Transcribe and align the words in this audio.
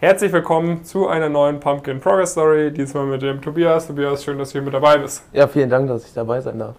Herzlich 0.00 0.30
willkommen 0.32 0.84
zu 0.84 1.08
einer 1.08 1.28
neuen 1.28 1.58
Pumpkin 1.58 1.98
Progress 1.98 2.30
Story, 2.30 2.70
diesmal 2.72 3.04
mit 3.06 3.20
dem 3.20 3.42
Tobias. 3.42 3.88
Tobias, 3.88 4.22
schön, 4.22 4.38
dass 4.38 4.50
du 4.50 4.52
hier 4.52 4.62
mit 4.62 4.72
dabei 4.72 4.96
bist. 4.98 5.24
Ja, 5.32 5.48
vielen 5.48 5.68
Dank, 5.68 5.88
dass 5.88 6.06
ich 6.06 6.14
dabei 6.14 6.40
sein 6.40 6.56
darf. 6.60 6.76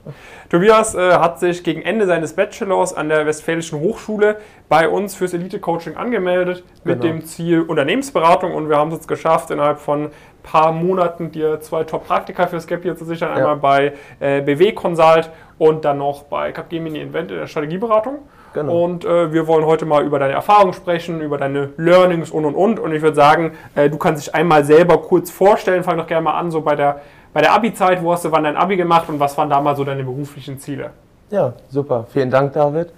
Tobias 0.49 0.95
äh, 0.95 1.11
hat 1.15 1.37
sich 1.37 1.61
gegen 1.61 1.81
Ende 1.81 2.05
seines 2.05 2.31
Bachelors 2.31 2.93
an 2.93 3.09
der 3.09 3.25
Westfälischen 3.25 3.81
Hochschule 3.81 4.37
bei 4.69 4.87
uns 4.87 5.15
fürs 5.15 5.33
Elite-Coaching 5.33 5.97
angemeldet 5.97 6.63
mit 6.85 7.01
Genau. 7.01 7.13
dem 7.15 7.25
Ziel 7.25 7.61
Unternehmensberatung 7.61 8.53
und 8.53 8.69
wir 8.69 8.77
haben 8.77 8.87
es 8.91 8.95
jetzt 8.99 9.09
geschafft, 9.09 9.51
innerhalb 9.51 9.79
von 9.79 10.05
ein 10.05 10.11
paar 10.41 10.71
Monaten 10.71 11.29
dir 11.29 11.59
zwei 11.59 11.83
Top-Praktika 11.83 12.47
fürs 12.47 12.67
Gap 12.67 12.83
hier 12.83 12.95
zu 12.95 13.03
sichern. 13.03 13.31
Einmal 13.31 13.57
bei 13.57 13.93
äh, 14.21 14.39
BW 14.41 14.71
Consult 14.71 15.29
und 15.57 15.83
dann 15.83 15.97
noch 15.97 16.23
bei 16.23 16.53
Capgemini 16.53 17.01
Invent 17.01 17.31
in 17.31 17.37
der 17.37 17.47
Strategieberatung. 17.47 18.19
Genau. 18.53 18.83
Und 18.83 19.05
äh, 19.05 19.31
wir 19.31 19.47
wollen 19.47 19.65
heute 19.65 19.85
mal 19.85 20.03
über 20.03 20.19
deine 20.19 20.33
Erfahrungen 20.33 20.73
sprechen, 20.73 21.21
über 21.21 21.37
deine 21.37 21.69
Learnings 21.77 22.31
und 22.31 22.45
und 22.45 22.55
und. 22.55 22.79
Und 22.79 22.93
ich 22.93 23.01
würde 23.01 23.15
sagen, 23.15 23.53
äh, 23.75 23.89
du 23.89 23.97
kannst 23.97 24.25
dich 24.25 24.35
einmal 24.35 24.63
selber 24.63 24.97
kurz 24.99 25.29
vorstellen. 25.29 25.83
Fang 25.83 25.97
doch 25.97 26.07
gerne 26.07 26.23
mal 26.23 26.37
an, 26.37 26.51
so 26.51 26.61
bei 26.61 26.75
der, 26.75 27.01
bei 27.33 27.41
der 27.41 27.53
Abi-Zeit. 27.53 28.03
Wo 28.03 28.11
hast 28.11 28.25
du 28.25 28.31
wann 28.31 28.43
dein 28.43 28.57
Abi 28.57 28.75
gemacht 28.75 29.09
und 29.09 29.19
was 29.19 29.37
waren 29.37 29.49
damals 29.49 29.77
so 29.77 29.83
deine 29.83 30.03
beruflichen 30.03 30.59
Ziele? 30.59 30.91
Ja, 31.29 31.53
super. 31.69 32.05
Vielen 32.11 32.31
Dank, 32.31 32.53
David. 32.53 32.91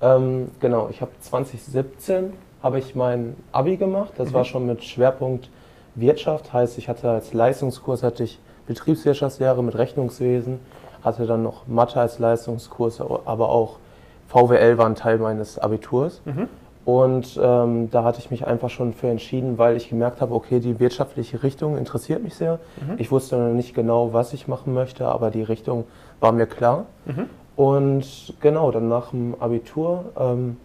Ähm, 0.00 0.50
genau, 0.60 0.88
ich 0.90 1.00
habe 1.00 1.10
2017 1.20 2.32
habe 2.62 2.78
ich 2.78 2.94
mein 2.94 3.36
Abi 3.52 3.76
gemacht. 3.76 4.12
Das 4.16 4.32
war 4.32 4.44
schon 4.44 4.66
mit 4.66 4.82
Schwerpunkt 4.82 5.50
Wirtschaft. 5.94 6.52
Heißt, 6.52 6.78
ich 6.78 6.88
hatte 6.88 7.10
als 7.10 7.34
Leistungskurs 7.34 8.02
hatte 8.02 8.24
ich 8.24 8.38
Betriebswirtschaftslehre 8.66 9.62
mit 9.62 9.76
Rechnungswesen, 9.76 10.60
hatte 11.02 11.26
dann 11.26 11.42
noch 11.42 11.66
Mathe 11.66 12.00
als 12.00 12.18
Leistungskurs, 12.18 13.00
aber 13.00 13.50
auch 13.50 13.78
VWL 14.28 14.78
war 14.78 14.86
ein 14.86 14.94
Teil 14.94 15.18
meines 15.18 15.58
Abiturs. 15.58 16.20
Und 16.84 17.40
ähm, 17.42 17.90
da 17.90 18.04
hatte 18.04 18.18
ich 18.18 18.30
mich 18.30 18.46
einfach 18.46 18.68
schon 18.68 18.92
für 18.92 19.08
entschieden, 19.08 19.56
weil 19.56 19.74
ich 19.76 19.88
gemerkt 19.88 20.20
habe, 20.20 20.34
okay, 20.34 20.60
die 20.60 20.78
wirtschaftliche 20.80 21.42
Richtung 21.42 21.78
interessiert 21.78 22.22
mich 22.22 22.34
sehr. 22.34 22.58
Ich 22.98 23.10
wusste 23.10 23.36
noch 23.38 23.54
nicht 23.54 23.74
genau, 23.74 24.12
was 24.12 24.34
ich 24.34 24.48
machen 24.48 24.74
möchte, 24.74 25.06
aber 25.06 25.30
die 25.30 25.42
Richtung 25.42 25.84
war 26.20 26.32
mir 26.32 26.46
klar. 26.46 26.84
Und 27.56 28.34
genau, 28.40 28.70
dann 28.70 28.88
nach 28.88 29.10
dem 29.10 29.34
Abitur 29.40 30.04
ähm, 30.18 30.56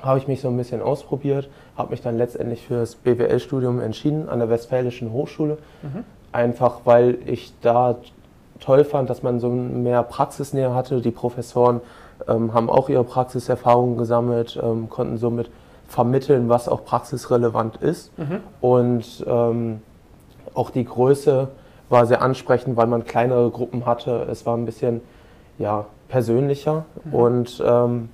habe 0.00 0.18
ich 0.20 0.28
mich 0.28 0.40
so 0.40 0.48
ein 0.48 0.56
bisschen 0.56 0.80
ausprobiert, 0.80 1.48
habe 1.76 1.90
mich 1.90 2.02
dann 2.02 2.16
letztendlich 2.18 2.64
für 2.66 2.76
das 2.76 2.94
BWL-Studium 2.94 3.80
entschieden 3.80 4.28
an 4.28 4.38
der 4.38 4.50
Westfälischen 4.50 5.10
Hochschule. 5.12 5.58
Einfach 6.30 6.82
weil 6.84 7.18
ich 7.26 7.52
da 7.62 7.96
toll 8.60 8.84
fand, 8.84 9.10
dass 9.10 9.22
man 9.24 9.40
so 9.40 9.48
mehr 9.48 10.02
Praxisnähe 10.04 10.72
hatte. 10.74 11.00
Die 11.00 11.10
Professoren 11.10 11.80
haben 12.26 12.68
auch 12.68 12.88
ihre 12.88 13.04
Praxiserfahrungen 13.04 13.96
gesammelt, 13.96 14.58
ähm, 14.62 14.88
konnten 14.88 15.18
somit 15.18 15.50
vermitteln, 15.86 16.48
was 16.48 16.68
auch 16.68 16.84
praxisrelevant 16.84 17.76
ist. 17.76 18.12
Und 18.60 19.24
ähm, 19.26 19.82
auch 20.54 20.70
die 20.70 20.84
Größe 20.84 21.48
war 21.88 22.06
sehr 22.06 22.20
ansprechend, 22.20 22.76
weil 22.76 22.86
man 22.86 23.04
kleinere 23.04 23.50
Gruppen 23.50 23.86
hatte. 23.86 24.26
Es 24.30 24.44
war 24.44 24.56
ein 24.56 24.66
bisschen 24.66 25.00
ja, 25.58 25.86
persönlicher. 26.08 26.84
Und 27.10 27.62
ähm, 27.64 28.10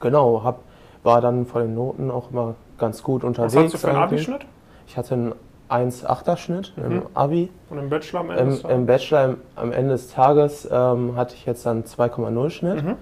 genau, 0.00 0.42
hab, 0.44 0.60
war 1.02 1.20
dann 1.20 1.46
von 1.46 1.62
den 1.62 1.74
Noten 1.74 2.10
auch 2.10 2.30
immer 2.30 2.54
ganz 2.78 3.02
gut 3.02 3.24
unterwegs. 3.24 3.54
Was 3.54 3.64
hast 3.64 3.74
du 3.74 3.78
für 3.78 3.88
einen. 3.88 4.02
Abischnitt? 4.02 4.46
Ich 4.86 4.96
hatte 4.96 5.14
einen 5.14 5.32
1,8er-Schnitt 5.70 6.72
im 6.76 7.02
Abi. 7.14 7.50
Und 7.70 7.78
im 7.78 7.88
Bachelor 7.90 8.20
am 8.20 8.30
Ende? 8.30 8.42
Im, 8.42 8.48
des 8.50 8.62
Tages? 8.62 8.76
Im 8.76 8.86
Bachelor 8.86 9.24
im, 9.24 9.36
am 9.56 9.72
Ende 9.72 9.90
des 9.92 10.10
Tages 10.12 10.68
ähm, 10.70 11.16
hatte 11.16 11.34
ich 11.34 11.46
jetzt 11.46 11.64
dann 11.66 11.84
2,0 11.84 12.50
Schnitt. 12.50 12.84
Mhm. 12.84 12.96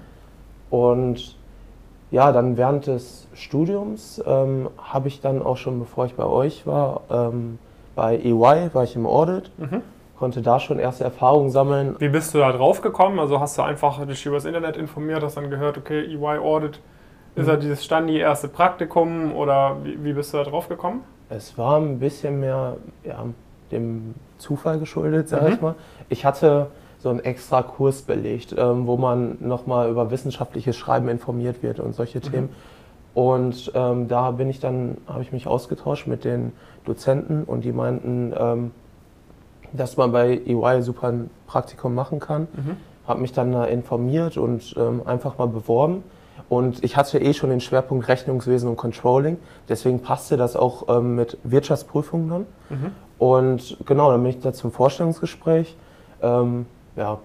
Und 0.70 1.36
ja, 2.10 2.33
dann 2.33 2.56
während 2.56 2.86
des 2.86 3.28
Studiums 3.34 4.22
ähm, 4.27 4.69
habe 4.83 5.08
ich 5.08 5.20
dann 5.20 5.42
auch 5.42 5.56
schon, 5.56 5.78
bevor 5.78 6.06
ich 6.06 6.14
bei 6.14 6.25
euch 6.25 6.66
war, 6.66 7.02
ähm, 7.10 7.58
bei 7.94 8.16
EY 8.19 8.70
war 8.72 8.84
ich 8.84 8.97
im 8.97 9.06
Audit, 9.06 9.50
Mhm. 9.58 9.82
konnte 10.19 10.41
da 10.42 10.58
schon 10.60 10.78
erste 10.78 11.05
Erfahrungen 11.05 11.50
sammeln. 11.50 11.97
Wie 11.98 12.08
bist 12.08 12.32
du 12.34 12.38
da 12.38 12.53
drauf 12.53 12.80
gekommen? 12.80 13.19
Also 13.19 13.41
hast 13.41 13.58
du 13.58 13.62
einfach 13.62 14.05
dich 14.06 14.25
über 14.25 14.36
das 14.36 14.44
Internet 14.44 14.76
informiert, 14.76 15.22
hast 15.22 15.37
dann 15.37 15.50
gehört, 15.50 15.78
okay, 15.78 16.00
EY 16.04 16.38
Audit, 16.38 16.81
ist 17.34 17.44
Mhm. 17.44 17.50
ja 17.50 17.56
dieses 17.56 17.84
Standi 17.84 18.19
erste 18.19 18.48
Praktikum 18.48 19.34
oder 19.34 19.76
wie, 19.84 20.03
wie 20.03 20.12
bist 20.12 20.32
du 20.32 20.38
da 20.38 20.44
drauf 20.44 20.69
gekommen? 20.69 21.03
Es 21.31 21.59
war 21.59 21.78
ein 21.78 21.99
bisschen 21.99 22.41
mehr 22.41 22.77
ja, 23.05 23.25
dem 23.71 24.15
Zufall 24.39 24.78
geschuldet, 24.78 25.28
sag 25.28 25.43
Mhm. 25.43 25.49
ich 25.49 25.61
mal. 25.61 25.75
Ich 26.09 26.25
hatte 26.25 26.69
so 27.00 27.11
einen 27.11 27.21
extra 27.21 27.62
Kurs 27.62 28.03
belegt, 28.03 28.55
ähm, 28.56 28.87
wo 28.87 28.97
man 28.97 29.37
nochmal 29.41 29.91
über 29.91 30.11
wissenschaftliches 30.11 30.77
Schreiben 30.77 31.09
informiert 31.09 31.62
wird 31.62 31.81
und 31.81 31.94
solche 31.94 32.21
Themen. 32.21 32.49
Und 33.15 33.72
ähm, 33.75 34.09
da 34.09 34.31
bin 34.33 34.49
ich 34.49 34.61
dann, 34.61 34.97
habe 35.06 35.22
ich 35.22 35.33
mich 35.33 35.47
ausgetauscht 35.47 36.06
mit 36.06 36.25
den 36.25 36.53
Dozenten 36.84 37.44
und 37.44 37.65
die 37.65 37.72
meinten, 37.72 38.33
ähm, 38.37 38.71
dass 39.72 39.97
man 39.97 40.12
bei 40.12 40.41
EY 40.47 40.83
super 40.83 41.09
ein 41.09 41.31
Praktikum 41.47 41.94
machen 41.94 42.21
kann. 42.21 42.49
Habe 43.06 43.21
mich 43.21 43.33
dann 43.33 43.53
da 43.53 43.65
informiert 43.65 44.37
und 44.37 44.75
ähm, 44.78 45.03
einfach 45.05 45.38
mal 45.38 45.49
beworben. 45.49 46.03
Und 46.48 46.82
ich 46.82 46.97
hatte 46.97 47.19
eh 47.19 47.34
schon 47.34 47.50
den 47.50 47.60
Schwerpunkt 47.60 48.09
Rechnungswesen 48.09 48.69
und 48.69 48.76
Controlling. 48.76 49.36
Deswegen 49.69 50.00
passte 50.00 50.36
das 50.36 50.56
auch 50.56 50.88
ähm, 50.88 51.14
mit 51.14 51.36
Wirtschaftsprüfungen 51.44 52.28
dann. 52.28 52.47
Und 53.19 53.76
genau, 53.84 54.10
dann 54.10 54.22
bin 54.22 54.31
ich 54.31 54.41
da 54.41 54.53
zum 54.53 54.72
Vorstellungsgespräch. 54.72 55.76
Ähm, 56.22 56.66
ja, 56.97 57.19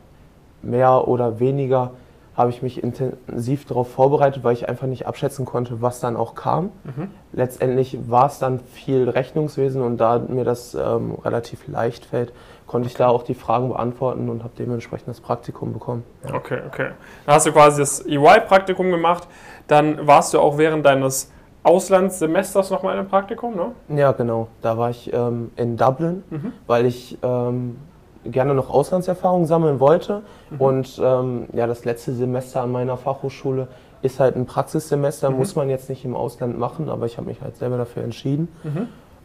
mehr 0.61 1.07
oder 1.07 1.39
weniger 1.39 1.91
habe 2.35 2.49
ich 2.49 2.61
mich 2.61 2.81
intensiv 2.81 3.65
darauf 3.65 3.91
vorbereitet, 3.91 4.43
weil 4.43 4.53
ich 4.53 4.67
einfach 4.67 4.87
nicht 4.87 5.05
abschätzen 5.05 5.45
konnte, 5.45 5.81
was 5.81 5.99
dann 5.99 6.15
auch 6.15 6.33
kam. 6.35 6.71
Letztendlich 7.31 7.97
war 8.09 8.25
es 8.25 8.39
dann 8.39 8.59
viel 8.59 9.07
Rechnungswesen 9.09 9.81
und 9.81 9.97
da 9.97 10.19
mir 10.19 10.43
das 10.43 10.73
ähm, 10.73 11.15
relativ 11.23 11.67
leicht 11.67 12.05
fällt, 12.05 12.33
konnte 12.65 12.87
ich 12.87 12.95
da 12.95 13.07
auch 13.07 13.23
die 13.23 13.35
Fragen 13.35 13.69
beantworten 13.69 14.29
und 14.29 14.43
habe 14.43 14.53
dementsprechend 14.57 15.09
das 15.09 15.21
Praktikum 15.21 15.73
bekommen. 15.73 16.03
Ja. 16.27 16.33
Okay, 16.33 16.59
okay. 16.67 16.89
Dann 17.25 17.35
hast 17.35 17.45
du 17.45 17.51
quasi 17.51 17.81
das 17.81 18.05
EY-Praktikum 18.05 18.89
gemacht, 18.89 19.27
dann 19.67 20.07
warst 20.07 20.33
du 20.33 20.39
auch 20.39 20.57
während 20.57 20.85
deines 20.85 21.31
Auslandssemesters 21.63 22.71
nochmal 22.71 22.93
in 22.93 22.99
einem 23.01 23.09
Praktikum, 23.09 23.55
ne? 23.55 23.71
Ja, 23.89 24.11
genau. 24.11 24.47
Da 24.61 24.77
war 24.77 24.89
ich 24.89 25.13
ähm, 25.13 25.51
in 25.55 25.77
Dublin, 25.77 26.23
weil 26.67 26.85
ich 26.85 27.17
ähm, 27.23 27.77
gerne 28.25 28.53
noch 28.53 28.69
Auslandserfahrung 28.69 29.45
sammeln 29.45 29.79
wollte. 29.79 30.21
Und 30.59 30.99
ähm, 31.03 31.47
ja, 31.53 31.67
das 31.67 31.85
letzte 31.85 32.13
Semester 32.13 32.61
an 32.61 32.71
meiner 32.71 32.97
Fachhochschule 32.97 33.67
ist 34.01 34.19
halt 34.19 34.35
ein 34.35 34.45
Praxissemester, 34.45 35.29
muss 35.29 35.55
man 35.55 35.69
jetzt 35.69 35.89
nicht 35.89 36.03
im 36.05 36.15
Ausland 36.15 36.59
machen, 36.59 36.89
aber 36.89 37.05
ich 37.05 37.17
habe 37.17 37.27
mich 37.27 37.41
halt 37.41 37.55
selber 37.55 37.77
dafür 37.77 38.03
entschieden. 38.03 38.49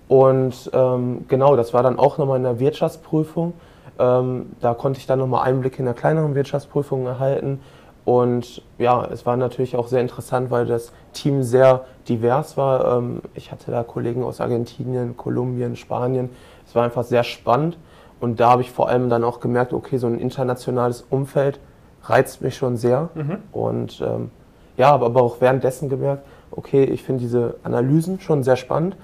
Und 0.08 0.70
ähm, 0.72 1.24
genau, 1.28 1.56
das 1.56 1.74
war 1.74 1.82
dann 1.82 1.98
auch 1.98 2.16
nochmal 2.18 2.38
in 2.38 2.44
der 2.44 2.58
Wirtschaftsprüfung. 2.60 3.52
Ähm, 3.98 4.52
da 4.60 4.74
konnte 4.74 5.00
ich 5.00 5.06
dann 5.06 5.18
nochmal 5.18 5.46
Einblick 5.46 5.78
in 5.78 5.84
der 5.84 5.94
kleineren 5.94 6.34
Wirtschaftsprüfung 6.34 7.06
erhalten. 7.06 7.60
Und 8.04 8.62
ja, 8.78 9.04
es 9.04 9.26
war 9.26 9.36
natürlich 9.36 9.76
auch 9.76 9.88
sehr 9.88 10.00
interessant, 10.00 10.50
weil 10.50 10.64
das 10.64 10.92
Team 11.12 11.42
sehr 11.42 11.84
divers 12.08 12.56
war. 12.56 12.96
Ähm, 12.98 13.20
ich 13.34 13.52
hatte 13.52 13.70
da 13.70 13.82
Kollegen 13.82 14.22
aus 14.24 14.40
Argentinien, 14.40 15.16
Kolumbien, 15.16 15.76
Spanien. 15.76 16.30
Es 16.66 16.74
war 16.74 16.84
einfach 16.84 17.04
sehr 17.04 17.24
spannend. 17.24 17.76
Und 18.20 18.40
da 18.40 18.50
habe 18.50 18.62
ich 18.62 18.70
vor 18.70 18.88
allem 18.88 19.08
dann 19.10 19.24
auch 19.24 19.40
gemerkt, 19.40 19.72
okay, 19.72 19.98
so 19.98 20.06
ein 20.06 20.18
internationales 20.18 21.04
Umfeld 21.08 21.60
reizt 22.04 22.42
mich 22.42 22.56
schon 22.56 22.76
sehr. 22.76 23.10
Und 23.52 24.00
ähm, 24.00 24.30
ja, 24.76 24.88
habe 24.88 25.06
aber 25.06 25.22
auch 25.22 25.40
währenddessen 25.40 25.88
gemerkt, 25.88 26.24
okay, 26.50 26.84
ich 26.84 27.02
finde 27.02 27.20
diese 27.20 27.56
Analysen 27.62 28.20
schon 28.20 28.42
sehr 28.42 28.56
spannend, 28.56 28.96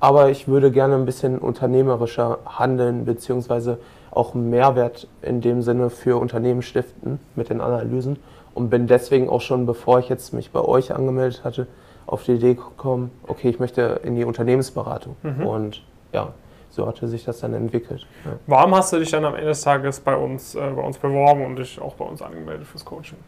aber 0.00 0.30
ich 0.30 0.48
würde 0.48 0.70
gerne 0.70 0.94
ein 0.94 1.04
bisschen 1.04 1.38
unternehmerischer 1.38 2.38
handeln, 2.46 3.04
beziehungsweise 3.04 3.78
auch 4.10 4.34
einen 4.34 4.50
Mehrwert 4.50 5.06
in 5.22 5.40
dem 5.40 5.62
Sinne 5.62 5.90
für 5.90 6.20
Unternehmen 6.20 6.62
stiften 6.62 7.20
mit 7.36 7.50
den 7.50 7.60
Analysen 7.60 8.18
und 8.54 8.70
bin 8.70 8.86
deswegen 8.86 9.28
auch 9.28 9.40
schon, 9.40 9.66
bevor 9.66 9.98
ich 10.00 10.08
jetzt 10.08 10.32
mich 10.32 10.50
bei 10.50 10.60
euch 10.60 10.94
angemeldet 10.94 11.44
hatte, 11.44 11.66
auf 12.06 12.24
die 12.24 12.32
Idee 12.32 12.54
gekommen, 12.54 13.10
okay, 13.26 13.50
ich 13.50 13.60
möchte 13.60 14.00
in 14.02 14.16
die 14.16 14.24
Unternehmensberatung. 14.24 15.14
Und 15.46 15.82
ja, 16.12 16.32
so 16.70 16.86
hatte 16.86 17.08
sich 17.08 17.24
das 17.24 17.40
dann 17.40 17.54
entwickelt. 17.54 18.06
Ja. 18.24 18.32
Warum 18.46 18.74
hast 18.74 18.92
du 18.92 18.98
dich 18.98 19.10
dann 19.10 19.24
am 19.24 19.34
Ende 19.34 19.48
des 19.48 19.62
Tages 19.62 20.00
bei 20.00 20.16
uns, 20.16 20.54
äh, 20.54 20.70
bei 20.74 20.82
uns 20.82 20.98
beworben 20.98 21.44
und 21.44 21.56
dich 21.56 21.80
auch 21.80 21.94
bei 21.94 22.04
uns 22.04 22.22
angemeldet 22.22 22.66
fürs 22.66 22.84
Coaching? 22.84 23.18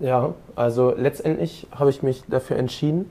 Ja, 0.00 0.34
also 0.56 0.94
letztendlich 0.96 1.66
habe 1.74 1.90
ich 1.90 2.02
mich 2.02 2.24
dafür 2.26 2.56
entschieden, 2.56 3.10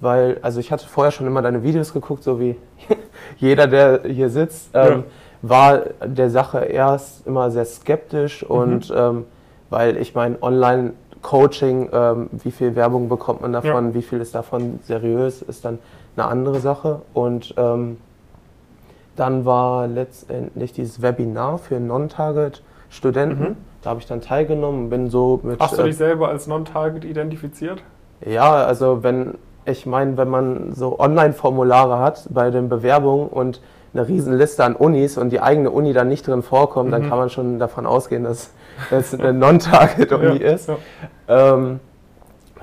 weil, 0.00 0.38
also 0.42 0.60
ich 0.60 0.70
hatte 0.70 0.86
vorher 0.86 1.10
schon 1.10 1.26
immer 1.26 1.42
deine 1.42 1.62
Videos 1.62 1.92
geguckt, 1.92 2.22
so 2.22 2.38
wie 2.38 2.56
jeder, 3.38 3.66
der 3.66 4.02
hier 4.04 4.28
sitzt, 4.28 4.70
ähm, 4.74 5.04
war 5.42 5.78
der 6.04 6.30
Sache 6.30 6.64
erst 6.64 7.26
immer 7.26 7.50
sehr 7.50 7.64
skeptisch 7.64 8.42
und 8.42 8.92
ähm, 8.94 9.24
weil 9.70 9.96
ich 9.96 10.14
meine, 10.14 10.40
Online-Coaching, 10.42 11.88
ähm, 11.92 12.30
wie 12.32 12.50
viel 12.50 12.76
Werbung 12.76 13.08
bekommt 13.08 13.40
man 13.40 13.52
davon, 13.52 13.94
wie 13.94 14.02
viel 14.02 14.20
ist 14.20 14.34
davon 14.34 14.78
seriös, 14.82 15.42
ist 15.42 15.64
dann 15.64 15.78
eine 16.16 16.26
andere 16.26 16.60
Sache 16.60 17.02
und 17.14 17.54
ähm, 17.56 17.98
dann 19.16 19.44
war 19.44 19.86
letztendlich 19.86 20.72
dieses 20.72 21.02
Webinar 21.02 21.58
für 21.58 21.80
Non-Target-Studenten. 21.80 23.56
Da 23.82 23.90
habe 23.90 24.00
ich 24.00 24.06
dann 24.06 24.20
teilgenommen 24.20 24.84
und 24.84 24.90
bin 24.90 25.10
so 25.10 25.40
mit. 25.42 25.60
Hast 25.60 25.78
du 25.78 25.82
äh, 25.82 25.86
dich 25.86 25.96
selber 25.96 26.28
als 26.28 26.46
Non-Target 26.46 27.04
identifiziert? 27.04 27.82
ja, 28.24 28.64
also 28.64 29.02
wenn 29.02 29.34
ich 29.66 29.84
meine, 29.84 30.16
wenn 30.16 30.28
man 30.28 30.72
so 30.72 30.98
Online-Formulare 30.98 31.98
hat 31.98 32.28
bei 32.30 32.50
den 32.50 32.68
Bewerbungen 32.68 33.28
und 33.28 33.60
eine 33.92 34.06
Riesenliste 34.06 34.62
an 34.64 34.76
Unis 34.76 35.18
und 35.18 35.30
die 35.30 35.40
eigene 35.40 35.70
Uni 35.70 35.92
dann 35.92 36.08
nicht 36.08 36.26
drin 36.26 36.42
vorkommt, 36.42 36.88
mhm. 36.88 36.92
dann 36.92 37.08
kann 37.08 37.18
man 37.18 37.30
schon 37.30 37.58
davon 37.58 37.86
ausgehen, 37.86 38.24
dass 38.24 38.52
es 38.90 39.14
eine 39.14 39.32
Non-Target-Uni 39.32 40.38
ja, 40.42 40.52
ist. 40.52 40.68
Ja. 40.68 40.76
Ähm, 41.28 41.80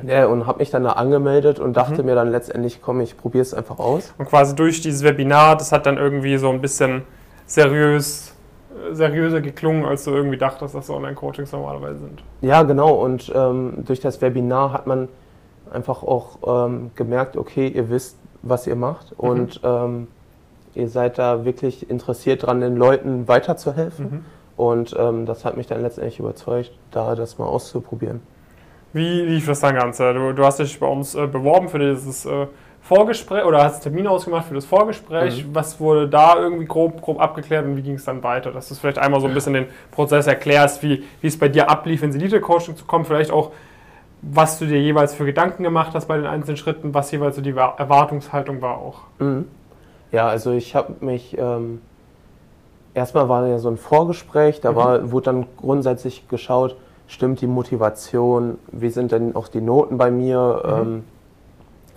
ja, 0.02 0.26
und 0.26 0.48
habe 0.48 0.60
mich 0.60 0.72
dann 0.72 0.84
da 0.84 0.94
angemeldet 0.94 1.60
und 1.60 1.78
dachte 1.78 2.02
mhm. 2.02 2.08
mir 2.08 2.16
dann 2.16 2.32
letztendlich, 2.32 2.82
komm, 2.82 3.02
ich 3.02 3.18
probiere 3.18 3.44
es 3.44 3.54
einfach 3.54 3.80
aus. 3.80 4.14
Und 4.18 4.26
quasi 4.28 4.56
durch 4.56 4.82
dieses 4.82 5.04
Webinar, 5.04 5.56
das 5.56 5.72
hat 5.72 5.86
dann 5.86 5.98
irgendwie 5.98 6.38
so 6.38 6.50
ein 6.50 6.62
bisschen 6.62 7.04
seriös, 7.46 8.34
seriöser 8.92 9.42
geklungen, 9.42 9.86
als 9.86 10.04
du 10.04 10.12
irgendwie 10.12 10.38
dachtest, 10.38 10.76
dass 10.76 10.88
so 10.88 10.96
Online-Coachings 10.96 11.52
normalerweise 11.52 12.00
sind. 12.00 12.24
Ja, 12.42 12.64
genau. 12.64 12.94
Und 12.96 13.32
ähm, 13.36 13.84
durch 13.86 14.00
das 14.00 14.22
Webinar 14.22 14.74
hat 14.74 14.88
man 14.88 15.10
einfach 15.72 16.04
auch 16.04 16.68
ähm, 16.68 16.92
gemerkt, 16.96 17.38
okay, 17.38 17.68
ihr 17.68 17.90
wisst, 17.90 18.18
was 18.42 18.68
ihr 18.68 18.76
macht 18.76 19.12
mhm. 19.12 19.30
und 19.30 19.62
ähm, 19.64 20.08
ihr 20.76 20.90
seid 20.90 21.18
da 21.18 21.46
wirklich 21.46 21.90
interessiert 21.90 22.44
dran, 22.44 22.62
den 22.62 22.76
Leuten 22.76 23.28
weiterzuhelfen. 23.28 24.06
Mhm. 24.06 24.26
Und 24.56 24.96
ähm, 24.98 25.26
das 25.26 25.46
hat 25.46 25.58
mich 25.58 25.68
dann 25.68 25.82
letztendlich 25.82 26.20
überzeugt, 26.20 26.72
da 26.92 27.16
das 27.16 27.40
mal 27.40 27.46
auszuprobieren. 27.46 28.22
Wie 28.94 29.22
lief 29.22 29.48
das 29.48 29.60
dann 29.60 29.76
Ganze? 29.76 30.14
Du, 30.14 30.34
du 30.34 30.46
hast 30.46 30.60
dich 30.60 30.80
bei 30.80 30.88
uns 30.88 31.16
äh, 31.16 31.26
beworben 31.28 31.68
für 31.68 31.80
dieses 31.80 32.26
äh, 32.26 32.48
Vorgespräch 32.84 33.44
oder 33.46 33.64
hast 33.64 33.82
Termin 33.82 34.06
ausgemacht 34.08 34.46
für 34.46 34.54
das 34.54 34.66
Vorgespräch. 34.66 35.46
Mhm. 35.46 35.56
Was 35.56 35.80
wurde 35.80 36.08
da 36.08 36.38
irgendwie 36.38 36.66
grob, 36.66 37.02
grob 37.02 37.20
abgeklärt 37.20 37.66
und 37.66 37.76
wie 37.76 37.82
ging 37.82 37.96
es 37.96 38.06
dann 38.06 38.22
weiter? 38.24 38.52
Dass 38.52 38.70
du 38.70 38.76
vielleicht 38.76 39.00
einmal 39.00 39.20
so 39.20 39.28
ein 39.28 39.34
bisschen 39.34 39.54
den 39.54 39.66
Prozess 39.92 40.28
erklärst, 40.28 40.84
wie, 40.84 41.04
wie 41.22 41.28
es 41.28 41.40
bei 41.40 41.50
dir 41.50 41.70
ablief, 41.70 42.04
ins 42.04 42.16
Elite-Coaching 42.16 42.76
zu 42.76 42.86
kommen. 42.86 43.06
Vielleicht 43.06 43.32
auch, 43.32 43.52
was 44.22 44.60
du 44.60 44.66
dir 44.66 44.80
jeweils 44.80 45.16
für 45.16 45.26
Gedanken 45.26 45.64
gemacht 45.64 45.92
hast 45.94 46.08
bei 46.08 46.18
den 46.18 46.28
einzelnen 46.28 46.58
Schritten, 46.58 46.94
was 46.94 47.12
jeweils 47.12 47.36
so 47.36 47.42
die 47.42 47.52
Erwartungshaltung 47.52 48.62
war 48.62 48.78
auch. 48.78 49.00
Mhm. 49.20 49.48
Ja, 50.12 50.28
also 50.28 50.52
ich 50.52 50.76
habe 50.76 50.94
mich, 51.04 51.38
ähm, 51.38 51.82
erstmal 52.94 53.28
war 53.28 53.48
ja 53.48 53.58
so 53.58 53.70
ein 53.70 53.78
Vorgespräch, 53.78 54.62
da 54.62 54.74
mhm. 54.74 54.76
war, 54.76 55.12
wurde 55.12 55.26
dann 55.26 55.46
grundsätzlich 55.58 56.28
geschaut, 56.28 56.76
stimmt 57.14 57.42
die 57.42 57.48
Motivation, 57.48 58.58
wie 58.72 58.90
sind 58.90 59.12
denn 59.12 59.36
auch 59.36 59.48
die 59.48 59.62
Noten 59.62 59.98
bei 59.98 60.10
mir, 60.12 60.62
mhm. 60.66 60.82
ähm, 60.82 61.04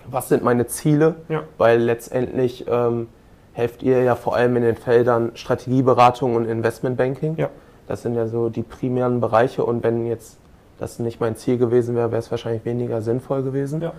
was 0.09 0.29
sind 0.29 0.43
meine 0.43 0.67
Ziele, 0.67 1.15
ja. 1.27 1.43
weil 1.57 1.81
letztendlich 1.81 2.65
ähm, 2.69 3.07
helft 3.53 3.81
ihr 3.83 4.03
ja 4.03 4.15
vor 4.15 4.35
allem 4.35 4.55
in 4.55 4.63
den 4.63 4.75
Feldern 4.75 5.31
Strategieberatung 5.33 6.35
und 6.35 6.45
Investmentbanking. 6.45 7.35
Ja. 7.37 7.49
Das 7.87 8.03
sind 8.03 8.15
ja 8.15 8.27
so 8.27 8.49
die 8.49 8.61
primären 8.61 9.19
Bereiche 9.19 9.65
und 9.65 9.83
wenn 9.83 10.05
jetzt 10.05 10.37
das 10.77 10.99
nicht 10.99 11.19
mein 11.19 11.35
Ziel 11.35 11.57
gewesen 11.57 11.95
wäre, 11.95 12.11
wäre 12.11 12.19
es 12.19 12.29
wahrscheinlich 12.29 12.63
weniger 12.63 13.01
sinnvoll 13.01 13.41
gewesen. 13.41 13.81
Ja. 13.81 13.93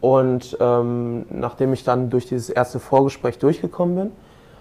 Und 0.00 0.56
ähm, 0.60 1.26
nachdem 1.30 1.72
ich 1.72 1.84
dann 1.84 2.10
durch 2.10 2.26
dieses 2.26 2.50
erste 2.50 2.80
Vorgespräch 2.80 3.38
durchgekommen 3.38 3.96
bin, 3.96 4.12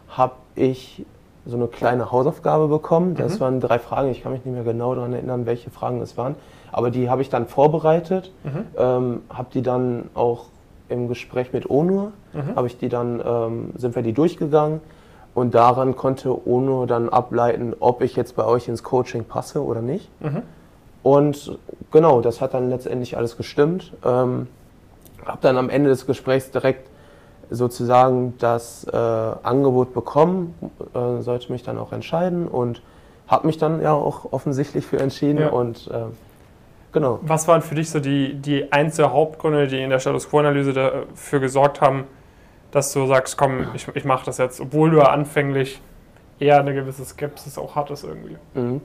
habe 0.09 0.33
ich 0.55 1.05
so 1.47 1.55
eine 1.55 1.67
kleine 1.67 2.11
Hausaufgabe 2.11 2.67
bekommen. 2.67 3.15
Das 3.15 3.35
mhm. 3.35 3.39
waren 3.39 3.59
drei 3.59 3.79
Fragen. 3.79 4.09
Ich 4.09 4.23
kann 4.23 4.31
mich 4.31 4.45
nicht 4.45 4.53
mehr 4.53 4.63
genau 4.63 4.93
daran 4.93 5.13
erinnern, 5.13 5.45
welche 5.45 5.69
Fragen 5.69 6.01
es 6.01 6.17
waren. 6.17 6.35
Aber 6.71 6.91
die 6.91 7.09
habe 7.09 7.21
ich 7.21 7.29
dann 7.29 7.47
vorbereitet, 7.47 8.31
mhm. 8.43 8.65
ähm, 8.77 9.21
habe 9.29 9.47
die 9.53 9.61
dann 9.61 10.09
auch 10.13 10.45
im 10.89 11.07
Gespräch 11.07 11.53
mit 11.53 11.69
Onur, 11.69 12.11
mhm. 12.33 12.55
habe 12.55 12.67
ich 12.67 12.77
die 12.77 12.89
dann, 12.89 13.21
ähm, 13.25 13.69
sind 13.77 13.95
wir 13.95 14.03
die 14.03 14.13
durchgegangen 14.13 14.81
und 15.33 15.55
daran 15.55 15.95
konnte 15.95 16.47
Onur 16.47 16.87
dann 16.87 17.09
ableiten, 17.09 17.73
ob 17.79 18.01
ich 18.01 18.15
jetzt 18.15 18.35
bei 18.35 18.45
euch 18.45 18.67
ins 18.67 18.83
Coaching 18.83 19.23
passe 19.23 19.63
oder 19.63 19.81
nicht. 19.81 20.09
Mhm. 20.21 20.41
Und 21.03 21.57
genau, 21.91 22.21
das 22.21 22.41
hat 22.41 22.53
dann 22.53 22.69
letztendlich 22.69 23.17
alles 23.17 23.37
gestimmt. 23.37 23.93
Ähm, 24.03 24.47
habe 25.25 25.39
dann 25.41 25.57
am 25.57 25.69
Ende 25.69 25.89
des 25.89 26.05
Gesprächs 26.05 26.51
direkt 26.51 26.89
sozusagen 27.49 28.33
das 28.39 28.85
äh, 28.85 28.95
Angebot 28.95 29.93
bekommen, 29.93 30.53
äh, 30.93 31.21
sollte 31.21 31.51
mich 31.51 31.63
dann 31.63 31.77
auch 31.77 31.91
entscheiden 31.91 32.47
und 32.47 32.81
habe 33.27 33.47
mich 33.47 33.57
dann 33.57 33.81
ja 33.81 33.93
auch 33.93 34.31
offensichtlich 34.31 34.85
für 34.85 34.99
entschieden 34.99 35.39
ja. 35.39 35.49
und 35.49 35.87
äh, 35.87 36.05
genau. 36.91 37.19
Was 37.21 37.47
waren 37.47 37.61
für 37.61 37.75
dich 37.75 37.89
so 37.89 37.99
die, 37.99 38.35
die 38.35 38.71
einzelnen 38.71 39.11
Hauptgründe, 39.11 39.67
die 39.67 39.81
in 39.81 39.89
der 39.89 39.99
Status 39.99 40.29
Quo-Analyse 40.29 40.73
dafür 40.73 41.39
gesorgt 41.39 41.81
haben, 41.81 42.05
dass 42.71 42.91
du 42.93 43.05
sagst, 43.07 43.37
komm, 43.37 43.67
ich, 43.73 43.87
ich 43.93 44.05
mache 44.05 44.25
das 44.25 44.37
jetzt, 44.37 44.59
obwohl 44.59 44.91
du 44.91 44.97
ja 44.97 45.09
anfänglich 45.09 45.81
eher 46.39 46.59
eine 46.59 46.73
gewisse 46.73 47.05
Skepsis 47.05 47.57
auch 47.57 47.75
hattest 47.75 48.03
irgendwie? 48.03 48.37
Mhm. 48.53 48.81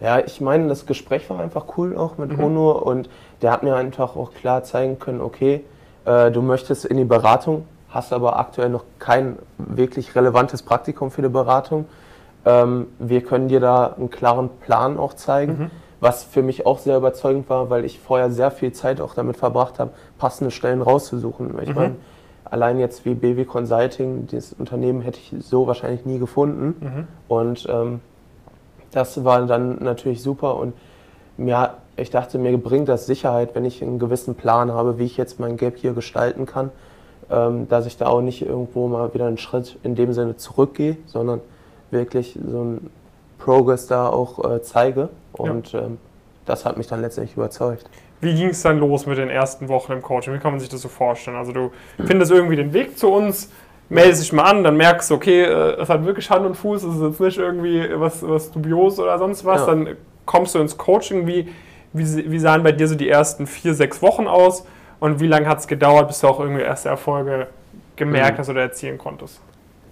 Ja, 0.00 0.18
ich 0.18 0.40
meine, 0.40 0.68
das 0.68 0.86
Gespräch 0.86 1.30
war 1.30 1.40
einfach 1.40 1.66
cool 1.76 1.96
auch 1.96 2.18
mit 2.18 2.36
mhm. 2.36 2.44
Ono 2.44 2.72
und 2.72 3.08
der 3.42 3.52
hat 3.52 3.62
mir 3.62 3.76
einfach 3.76 4.16
auch 4.16 4.34
klar 4.34 4.64
zeigen 4.64 4.98
können, 4.98 5.20
okay, 5.20 5.64
äh, 6.04 6.30
du 6.30 6.42
möchtest 6.42 6.84
in 6.84 6.96
die 6.96 7.04
Beratung, 7.04 7.66
hast 7.94 8.12
aber 8.12 8.38
aktuell 8.38 8.68
noch 8.68 8.84
kein 8.98 9.38
wirklich 9.56 10.14
relevantes 10.16 10.62
Praktikum 10.62 11.12
für 11.12 11.22
die 11.22 11.28
Beratung. 11.28 11.86
Ähm, 12.44 12.88
wir 12.98 13.22
können 13.22 13.48
dir 13.48 13.60
da 13.60 13.94
einen 13.96 14.10
klaren 14.10 14.50
Plan 14.60 14.98
auch 14.98 15.14
zeigen, 15.14 15.52
mhm. 15.52 15.70
was 16.00 16.24
für 16.24 16.42
mich 16.42 16.66
auch 16.66 16.80
sehr 16.80 16.96
überzeugend 16.96 17.48
war, 17.48 17.70
weil 17.70 17.84
ich 17.84 18.00
vorher 18.00 18.30
sehr 18.30 18.50
viel 18.50 18.72
Zeit 18.72 19.00
auch 19.00 19.14
damit 19.14 19.36
verbracht 19.36 19.78
habe, 19.78 19.92
passende 20.18 20.50
Stellen 20.50 20.82
rauszusuchen. 20.82 21.56
Ich 21.62 21.68
mhm. 21.68 21.74
meine, 21.74 21.94
allein 22.44 22.80
jetzt 22.80 23.04
wie 23.04 23.14
BW 23.14 23.44
Consulting, 23.44 24.26
das 24.30 24.52
Unternehmen 24.52 25.00
hätte 25.00 25.20
ich 25.20 25.32
so 25.44 25.68
wahrscheinlich 25.68 26.04
nie 26.04 26.18
gefunden. 26.18 26.74
Mhm. 26.80 27.08
Und 27.28 27.66
ähm, 27.70 28.00
das 28.90 29.24
war 29.24 29.46
dann 29.46 29.78
natürlich 29.82 30.20
super 30.20 30.56
und 30.56 30.74
mir, 31.36 31.74
ich 31.96 32.10
dachte, 32.10 32.38
mir 32.38 32.56
bringt 32.58 32.88
das 32.88 33.06
Sicherheit, 33.06 33.54
wenn 33.54 33.64
ich 33.64 33.82
einen 33.82 33.98
gewissen 33.98 34.34
Plan 34.34 34.72
habe, 34.72 34.98
wie 34.98 35.04
ich 35.04 35.16
jetzt 35.16 35.38
mein 35.40 35.56
Gap 35.56 35.76
hier 35.76 35.92
gestalten 35.92 36.46
kann 36.46 36.70
ähm, 37.30 37.68
dass 37.68 37.86
ich 37.86 37.96
da 37.96 38.06
auch 38.06 38.20
nicht 38.20 38.42
irgendwo 38.42 38.88
mal 38.88 39.12
wieder 39.14 39.26
einen 39.26 39.38
Schritt 39.38 39.78
in 39.82 39.94
dem 39.94 40.12
Sinne 40.12 40.36
zurückgehe, 40.36 40.96
sondern 41.06 41.40
wirklich 41.90 42.38
so 42.50 42.60
einen 42.60 42.90
Progress 43.38 43.86
da 43.86 44.08
auch 44.08 44.50
äh, 44.50 44.62
zeige. 44.62 45.08
Und 45.32 45.72
ja. 45.72 45.82
ähm, 45.82 45.98
das 46.46 46.64
hat 46.64 46.76
mich 46.76 46.86
dann 46.86 47.00
letztendlich 47.00 47.36
überzeugt. 47.36 47.88
Wie 48.20 48.34
ging 48.34 48.48
es 48.48 48.62
dann 48.62 48.78
los 48.78 49.06
mit 49.06 49.18
den 49.18 49.28
ersten 49.28 49.68
Wochen 49.68 49.92
im 49.92 50.02
Coaching? 50.02 50.34
Wie 50.34 50.38
kann 50.38 50.52
man 50.52 50.60
sich 50.60 50.68
das 50.68 50.80
so 50.80 50.88
vorstellen? 50.88 51.36
Also 51.36 51.52
du 51.52 51.72
findest 52.04 52.32
irgendwie 52.32 52.56
den 52.56 52.72
Weg 52.72 52.98
zu 52.98 53.10
uns, 53.10 53.50
meldest 53.88 54.22
dich 54.22 54.32
mal 54.32 54.44
an, 54.44 54.64
dann 54.64 54.76
merkst 54.76 55.10
du, 55.10 55.14
okay, 55.14 55.42
äh, 55.42 55.80
es 55.80 55.88
hat 55.88 56.04
wirklich 56.04 56.30
Hand 56.30 56.46
und 56.46 56.54
Fuß, 56.54 56.84
es 56.84 56.96
ist 56.96 57.02
jetzt 57.02 57.20
nicht 57.20 57.38
irgendwie 57.38 57.86
was, 57.94 58.26
was 58.26 58.50
dubios 58.50 58.98
oder 58.98 59.18
sonst 59.18 59.44
was. 59.44 59.60
Ja. 59.60 59.66
Dann 59.66 59.96
kommst 60.24 60.54
du 60.54 60.58
ins 60.58 60.76
Coaching. 60.76 61.26
Wie, 61.26 61.48
wie, 61.92 62.30
wie 62.30 62.38
sahen 62.38 62.62
bei 62.62 62.72
dir 62.72 62.88
so 62.88 62.94
die 62.94 63.08
ersten 63.08 63.46
vier, 63.46 63.74
sechs 63.74 64.00
Wochen 64.00 64.26
aus? 64.26 64.64
Und 65.00 65.20
wie 65.20 65.26
lange 65.26 65.48
hat 65.48 65.58
es 65.58 65.66
gedauert, 65.66 66.08
bis 66.08 66.20
du 66.20 66.28
auch 66.28 66.40
irgendwie 66.40 66.62
erste 66.62 66.88
Erfolge 66.88 67.48
gemerkt 67.96 68.36
mhm. 68.36 68.38
hast 68.38 68.48
oder 68.48 68.62
erzielen 68.62 68.98
konntest? 68.98 69.40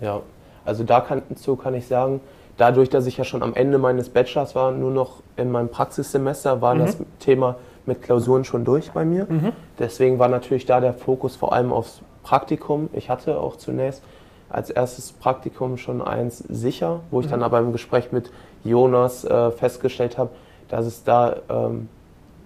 Ja, 0.00 0.20
also 0.64 0.84
dazu 0.84 1.56
kann 1.56 1.74
ich 1.74 1.86
sagen, 1.86 2.20
dadurch, 2.56 2.88
dass 2.88 3.06
ich 3.06 3.16
ja 3.16 3.24
schon 3.24 3.42
am 3.42 3.54
Ende 3.54 3.78
meines 3.78 4.08
Bachelors 4.08 4.54
war, 4.54 4.72
nur 4.72 4.90
noch 4.90 5.22
in 5.36 5.50
meinem 5.50 5.68
Praxissemester, 5.68 6.60
war 6.60 6.74
mhm. 6.74 6.78
das 6.80 6.96
Thema 7.18 7.56
mit 7.86 8.02
Klausuren 8.02 8.44
schon 8.44 8.64
durch 8.64 8.92
bei 8.92 9.04
mir. 9.04 9.26
Mhm. 9.28 9.52
Deswegen 9.78 10.18
war 10.18 10.28
natürlich 10.28 10.66
da 10.66 10.80
der 10.80 10.94
Fokus 10.94 11.36
vor 11.36 11.52
allem 11.52 11.72
aufs 11.72 12.00
Praktikum. 12.22 12.88
Ich 12.92 13.10
hatte 13.10 13.38
auch 13.38 13.56
zunächst 13.56 14.02
als 14.48 14.70
erstes 14.70 15.12
Praktikum 15.12 15.78
schon 15.78 16.02
eins 16.02 16.38
sicher, 16.38 17.00
wo 17.10 17.20
ich 17.20 17.26
mhm. 17.26 17.30
dann 17.30 17.42
aber 17.42 17.58
im 17.58 17.72
Gespräch 17.72 18.12
mit 18.12 18.30
Jonas 18.64 19.24
äh, 19.24 19.50
festgestellt 19.50 20.18
habe, 20.18 20.30
dass 20.68 20.86
es 20.86 21.04
da 21.04 21.36
ähm, 21.48 21.88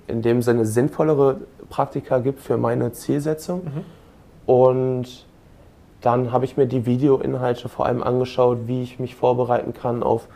in 0.06 0.22
dem 0.22 0.40
Sinne 0.40 0.64
sinnvollere 0.64 1.38
Praktika 1.68 2.18
gibt 2.18 2.40
für 2.40 2.56
meine 2.56 2.92
Zielsetzung. 2.92 3.64
Mhm. 3.64 3.84
Und 4.46 5.26
dann 6.00 6.32
habe 6.32 6.44
ich 6.44 6.56
mir 6.56 6.66
die 6.66 6.86
Videoinhalte 6.86 7.68
vor 7.68 7.86
allem 7.86 8.02
angeschaut, 8.02 8.60
wie 8.66 8.82
ich 8.82 8.98
mich 8.98 9.14
vorbereiten 9.14 9.74
kann 9.74 10.02
auf 10.02 10.28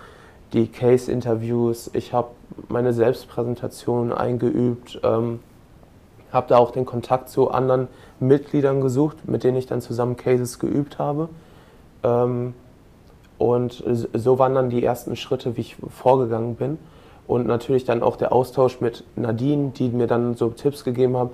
die 0.52 0.66
Case-Interviews. 0.66 1.90
Ich 1.94 2.12
habe 2.12 2.28
meine 2.68 2.92
Selbstpräsentation 2.92 4.12
eingeübt, 4.12 5.00
ähm, 5.04 5.40
habe 6.32 6.49
da 6.49 6.58
auch 6.58 6.72
den 6.72 6.87
Kontakt 6.87 7.28
zu 7.28 7.50
anderen 7.50 7.88
Mitgliedern 8.18 8.80
gesucht, 8.80 9.28
mit 9.28 9.44
denen 9.44 9.56
ich 9.56 9.66
dann 9.66 9.80
zusammen 9.80 10.16
Cases 10.16 10.58
geübt 10.58 10.99
habe. 10.99 11.28
Ähm, 12.02 12.54
und 13.38 13.82
so 14.12 14.38
waren 14.38 14.54
dann 14.54 14.70
die 14.70 14.84
ersten 14.84 15.16
Schritte, 15.16 15.56
wie 15.56 15.62
ich 15.62 15.76
vorgegangen 15.88 16.56
bin 16.56 16.78
und 17.30 17.46
natürlich 17.46 17.84
dann 17.84 18.02
auch 18.02 18.16
der 18.16 18.32
Austausch 18.32 18.80
mit 18.80 19.04
Nadine, 19.14 19.70
die 19.70 19.88
mir 19.88 20.08
dann 20.08 20.34
so 20.34 20.49
Tipps 20.49 20.82
gegeben 20.82 21.16
haben. 21.16 21.30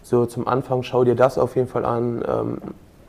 So 0.00 0.24
zum 0.24 0.46
Anfang 0.46 0.84
schau 0.84 1.02
dir 1.02 1.16
das 1.16 1.36
auf 1.36 1.56
jeden 1.56 1.66
Fall 1.66 1.84
an, 1.84 2.22
ähm, 2.26 2.58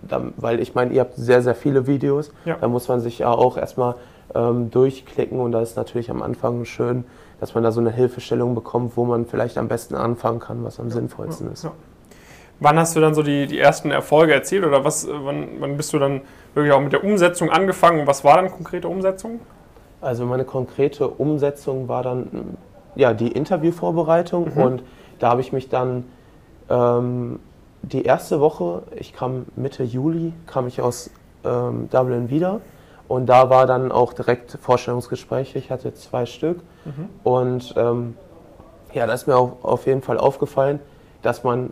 dann, 0.01 0.33
weil 0.37 0.59
ich 0.59 0.73
meine, 0.73 0.91
ihr 0.93 1.01
habt 1.01 1.15
sehr, 1.15 1.43
sehr 1.43 1.53
viele 1.53 1.85
Videos. 1.85 2.31
Ja. 2.45 2.57
Da 2.59 2.67
muss 2.67 2.87
man 2.87 3.01
sich 3.01 3.19
ja 3.19 3.29
auch 3.29 3.55
erstmal 3.55 3.95
ähm, 4.33 4.71
durchklicken 4.71 5.39
und 5.39 5.51
da 5.51 5.61
ist 5.61 5.77
natürlich 5.77 6.09
am 6.09 6.23
Anfang 6.23 6.65
schön, 6.65 7.05
dass 7.39 7.53
man 7.53 7.63
da 7.63 7.71
so 7.71 7.79
eine 7.79 7.91
Hilfestellung 7.91 8.55
bekommt, 8.55 8.97
wo 8.97 9.05
man 9.05 9.27
vielleicht 9.27 9.59
am 9.59 9.67
besten 9.67 9.93
anfangen 9.93 10.39
kann, 10.39 10.63
was 10.63 10.79
am 10.79 10.87
ja. 10.87 10.95
sinnvollsten 10.95 11.47
ja. 11.47 11.53
ist. 11.53 11.67
Wann 12.59 12.79
hast 12.79 12.95
du 12.95 12.99
dann 12.99 13.13
so 13.13 13.21
die, 13.21 13.45
die 13.45 13.59
ersten 13.59 13.91
Erfolge 13.91 14.33
erzielt 14.33 14.65
oder 14.65 14.83
was, 14.83 15.07
wann, 15.07 15.49
wann 15.59 15.77
bist 15.77 15.93
du 15.93 15.99
dann 15.99 16.21
wirklich 16.55 16.73
auch 16.73 16.81
mit 16.81 16.93
der 16.93 17.03
Umsetzung 17.03 17.51
angefangen 17.51 18.01
und 18.01 18.07
was 18.07 18.23
war 18.23 18.37
dann 18.37 18.49
konkrete 18.49 18.87
Umsetzung? 18.87 19.39
Also 20.03 20.25
meine 20.25 20.43
konkrete 20.43 21.07
Umsetzung 21.07 21.87
war 21.87 22.03
dann 22.03 22.57
ja 22.95 23.13
die 23.13 23.31
Interviewvorbereitung 23.31 24.53
mhm. 24.53 24.61
und 24.61 24.83
da 25.19 25.29
habe 25.29 25.41
ich 25.41 25.53
mich 25.53 25.69
dann 25.69 26.03
ähm, 26.69 27.39
die 27.81 28.03
erste 28.03 28.39
Woche, 28.39 28.83
ich 28.95 29.13
kam 29.13 29.45
Mitte 29.55 29.83
Juli, 29.83 30.33
kam 30.45 30.67
ich 30.67 30.81
aus 30.81 31.09
ähm, 31.43 31.89
Dublin 31.89 32.29
wieder 32.29 32.61
und 33.07 33.27
da 33.27 33.49
war 33.49 33.65
dann 33.65 33.91
auch 33.91 34.13
direkt 34.13 34.57
Vorstellungsgespräche. 34.61 35.57
Ich 35.57 35.71
hatte 35.71 35.93
zwei 35.93 36.25
Stück 36.25 36.59
mhm. 36.85 37.09
und 37.23 37.73
ähm, 37.77 38.15
ja, 38.93 39.07
da 39.07 39.13
ist 39.13 39.27
mir 39.27 39.37
auch 39.37 39.63
auf 39.63 39.85
jeden 39.85 40.01
Fall 40.01 40.17
aufgefallen, 40.17 40.79
dass 41.21 41.43
man, 41.43 41.71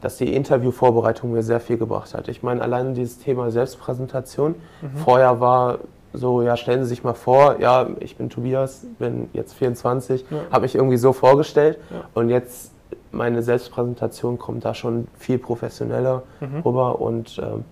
dass 0.00 0.16
die 0.16 0.34
Interviewvorbereitung 0.34 1.32
mir 1.32 1.42
sehr 1.42 1.60
viel 1.60 1.76
gebracht 1.76 2.14
hat. 2.14 2.28
Ich 2.28 2.42
meine, 2.42 2.62
allein 2.62 2.94
dieses 2.94 3.18
Thema 3.18 3.50
Selbstpräsentation. 3.50 4.54
Mhm. 4.80 4.96
Vorher 4.96 5.40
war 5.40 5.78
so, 6.14 6.42
ja, 6.42 6.56
stellen 6.56 6.84
Sie 6.84 6.88
sich 6.88 7.04
mal 7.04 7.14
vor, 7.14 7.60
ja, 7.60 7.88
ich 8.00 8.16
bin 8.16 8.30
Tobias, 8.30 8.86
bin 8.98 9.28
jetzt 9.32 9.54
24, 9.54 10.24
ja. 10.30 10.38
habe 10.50 10.62
mich 10.62 10.74
irgendwie 10.74 10.96
so 10.96 11.12
vorgestellt 11.12 11.78
ja. 11.90 12.04
und 12.14 12.30
jetzt 12.30 12.72
meine 13.10 13.42
Selbstpräsentation 13.42 14.38
kommt 14.38 14.64
da 14.64 14.74
schon 14.74 15.08
viel 15.18 15.38
professioneller 15.38 16.22
mhm. 16.40 16.60
rüber 16.60 17.00
und 17.00 17.38
ähm, 17.38 17.64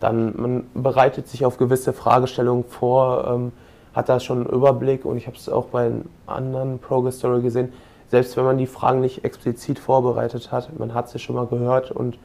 dann 0.00 0.34
man 0.36 0.64
bereitet 0.74 1.28
sich 1.28 1.44
auf 1.44 1.56
gewisse 1.56 1.92
Fragestellungen 1.92 2.64
vor, 2.64 3.26
ähm, 3.26 3.52
hat 3.94 4.08
da 4.08 4.20
schon 4.20 4.38
einen 4.38 4.54
Überblick 4.54 5.04
und 5.04 5.16
ich 5.16 5.26
habe 5.26 5.36
es 5.36 5.48
auch 5.48 5.66
bei 5.66 5.90
anderen 6.26 6.78
Progress 6.78 7.18
Story 7.18 7.40
gesehen, 7.40 7.72
selbst 8.08 8.36
wenn 8.36 8.44
man 8.44 8.58
die 8.58 8.66
Fragen 8.66 9.00
nicht 9.00 9.24
explizit 9.24 9.78
vorbereitet 9.78 10.52
hat, 10.52 10.78
man 10.78 10.94
hat 10.94 11.08
sie 11.08 11.18
schon 11.18 11.36
mal 11.36 11.46
gehört 11.46 11.90
und 11.90 12.18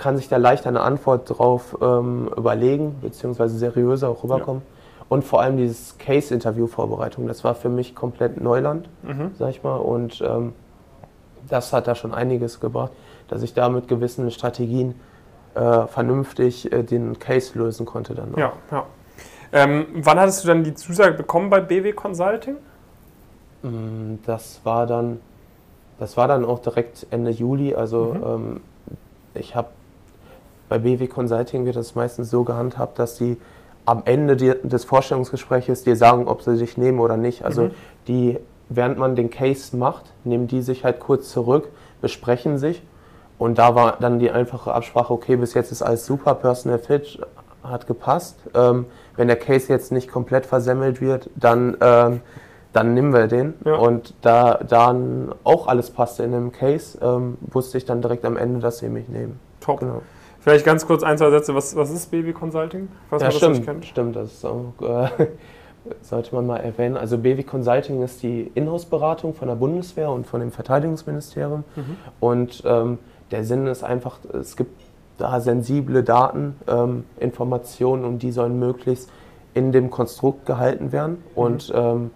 kann 0.00 0.16
sich 0.16 0.28
da 0.28 0.38
leicht 0.38 0.66
eine 0.66 0.80
Antwort 0.80 1.28
drauf 1.28 1.76
ähm, 1.80 2.30
überlegen, 2.36 2.96
beziehungsweise 3.02 3.58
seriöser 3.58 4.08
auch 4.08 4.24
rüberkommen. 4.24 4.62
Ja. 4.64 5.04
Und 5.10 5.24
vor 5.24 5.42
allem 5.42 5.58
dieses 5.58 5.98
Case-Interview-Vorbereitung, 5.98 7.26
das 7.26 7.44
war 7.44 7.54
für 7.54 7.68
mich 7.68 7.94
komplett 7.94 8.40
Neuland, 8.40 8.88
mhm. 9.02 9.32
sag 9.38 9.50
ich 9.50 9.62
mal. 9.62 9.76
Und 9.76 10.22
ähm, 10.22 10.54
das 11.48 11.72
hat 11.72 11.86
da 11.86 11.94
schon 11.94 12.14
einiges 12.14 12.60
gebracht, 12.60 12.92
dass 13.28 13.42
ich 13.42 13.52
da 13.52 13.68
mit 13.68 13.88
gewissen 13.88 14.30
Strategien 14.30 14.94
äh, 15.54 15.86
vernünftig 15.86 16.72
äh, 16.72 16.82
den 16.82 17.18
Case 17.18 17.58
lösen 17.58 17.84
konnte 17.84 18.14
dann. 18.14 18.34
Auch. 18.34 18.38
Ja, 18.38 18.52
ja. 18.70 18.86
Ähm, 19.52 19.86
wann 19.94 20.18
hattest 20.18 20.44
du 20.44 20.48
dann 20.48 20.64
die 20.64 20.74
Zusage 20.74 21.14
bekommen 21.14 21.50
bei 21.50 21.60
BW 21.60 21.92
Consulting? 21.92 22.56
Mm, 23.62 24.14
das 24.24 24.60
war 24.64 24.86
dann, 24.86 25.20
das 25.98 26.16
war 26.16 26.26
dann 26.26 26.46
auch 26.46 26.60
direkt 26.60 27.06
Ende 27.10 27.32
Juli. 27.32 27.74
Also 27.74 28.14
mhm. 28.14 28.22
ähm, 28.24 28.60
ich 29.34 29.54
habe 29.54 29.68
bei 30.70 30.78
BW 30.78 31.08
Consulting 31.08 31.66
wird 31.66 31.76
das 31.76 31.94
meistens 31.94 32.30
so 32.30 32.44
gehandhabt, 32.44 32.98
dass 32.98 33.16
sie 33.16 33.36
am 33.84 34.02
Ende 34.04 34.36
des 34.36 34.84
Vorstellungsgespräches 34.84 35.84
dir 35.84 35.96
sagen, 35.96 36.28
ob 36.28 36.42
sie 36.42 36.56
dich 36.56 36.78
nehmen 36.78 37.00
oder 37.00 37.18
nicht. 37.18 37.44
Also 37.44 37.64
mhm. 37.64 37.70
die, 38.08 38.38
während 38.68 38.96
man 38.96 39.16
den 39.16 39.28
Case 39.28 39.76
macht, 39.76 40.04
nehmen 40.24 40.46
die 40.46 40.62
sich 40.62 40.84
halt 40.84 41.00
kurz 41.00 41.28
zurück, 41.30 41.68
besprechen 42.00 42.56
sich 42.56 42.82
und 43.36 43.58
da 43.58 43.74
war 43.74 43.96
dann 44.00 44.18
die 44.20 44.30
einfache 44.30 44.72
Absprache, 44.72 45.12
okay, 45.12 45.36
bis 45.36 45.54
jetzt 45.54 45.72
ist 45.72 45.82
alles 45.82 46.06
super, 46.06 46.34
Personal 46.34 46.78
Fit 46.78 47.18
hat 47.64 47.86
gepasst. 47.86 48.38
Ähm, 48.54 48.86
wenn 49.16 49.26
der 49.26 49.36
Case 49.36 49.70
jetzt 49.70 49.92
nicht 49.92 50.08
komplett 50.08 50.46
versemmelt 50.46 51.02
wird, 51.02 51.28
dann 51.34 51.76
ähm, 51.80 52.20
dann 52.72 52.94
nehmen 52.94 53.12
wir 53.12 53.26
den. 53.26 53.54
Ja. 53.64 53.74
Und 53.74 54.14
da 54.22 54.54
dann 54.54 55.34
auch 55.42 55.66
alles 55.66 55.90
passte 55.90 56.22
in 56.22 56.32
dem 56.32 56.52
Case, 56.52 56.96
ähm, 57.02 57.36
wusste 57.40 57.78
ich 57.78 57.84
dann 57.84 58.00
direkt 58.00 58.24
am 58.24 58.36
Ende, 58.36 58.60
dass 58.60 58.78
sie 58.78 58.88
mich 58.88 59.08
nehmen. 59.08 59.40
Top. 59.60 59.80
Genau. 59.80 60.02
Vielleicht 60.40 60.64
ganz 60.64 60.86
kurz 60.86 61.02
ein, 61.02 61.18
zwei 61.18 61.30
Sätze. 61.30 61.54
Was, 61.54 61.76
was 61.76 61.90
ist 61.90 62.10
Baby 62.10 62.32
Consulting? 62.32 62.88
Was 63.10 63.22
ja, 63.22 63.30
stimmt, 63.30 63.66
das 63.66 63.86
stimmt. 63.86 64.16
Das 64.16 64.32
ist 64.32 64.44
auch, 64.44 64.72
äh, 64.80 65.26
sollte 66.02 66.34
man 66.34 66.46
mal 66.46 66.56
erwähnen. 66.58 66.96
Also 66.96 67.18
Baby 67.18 67.42
Consulting 67.44 68.02
ist 68.02 68.22
die 68.22 68.50
Inhouse-Beratung 68.54 69.34
von 69.34 69.48
der 69.48 69.54
Bundeswehr 69.54 70.10
und 70.10 70.26
von 70.26 70.40
dem 70.40 70.50
Verteidigungsministerium. 70.50 71.64
Mhm. 71.76 71.96
Und 72.20 72.62
ähm, 72.64 72.98
der 73.30 73.44
Sinn 73.44 73.66
ist 73.66 73.84
einfach, 73.84 74.18
es 74.32 74.56
gibt 74.56 74.80
da 75.18 75.40
sensible 75.40 76.02
Daten, 76.02 76.56
ähm, 76.66 77.04
Informationen 77.18 78.04
und 78.04 78.22
die 78.22 78.32
sollen 78.32 78.58
möglichst 78.58 79.10
in 79.52 79.72
dem 79.72 79.90
Konstrukt 79.90 80.46
gehalten 80.46 80.90
werden. 80.90 81.12
Mhm. 81.12 81.42
Und 81.42 81.72
ähm, 81.74 82.10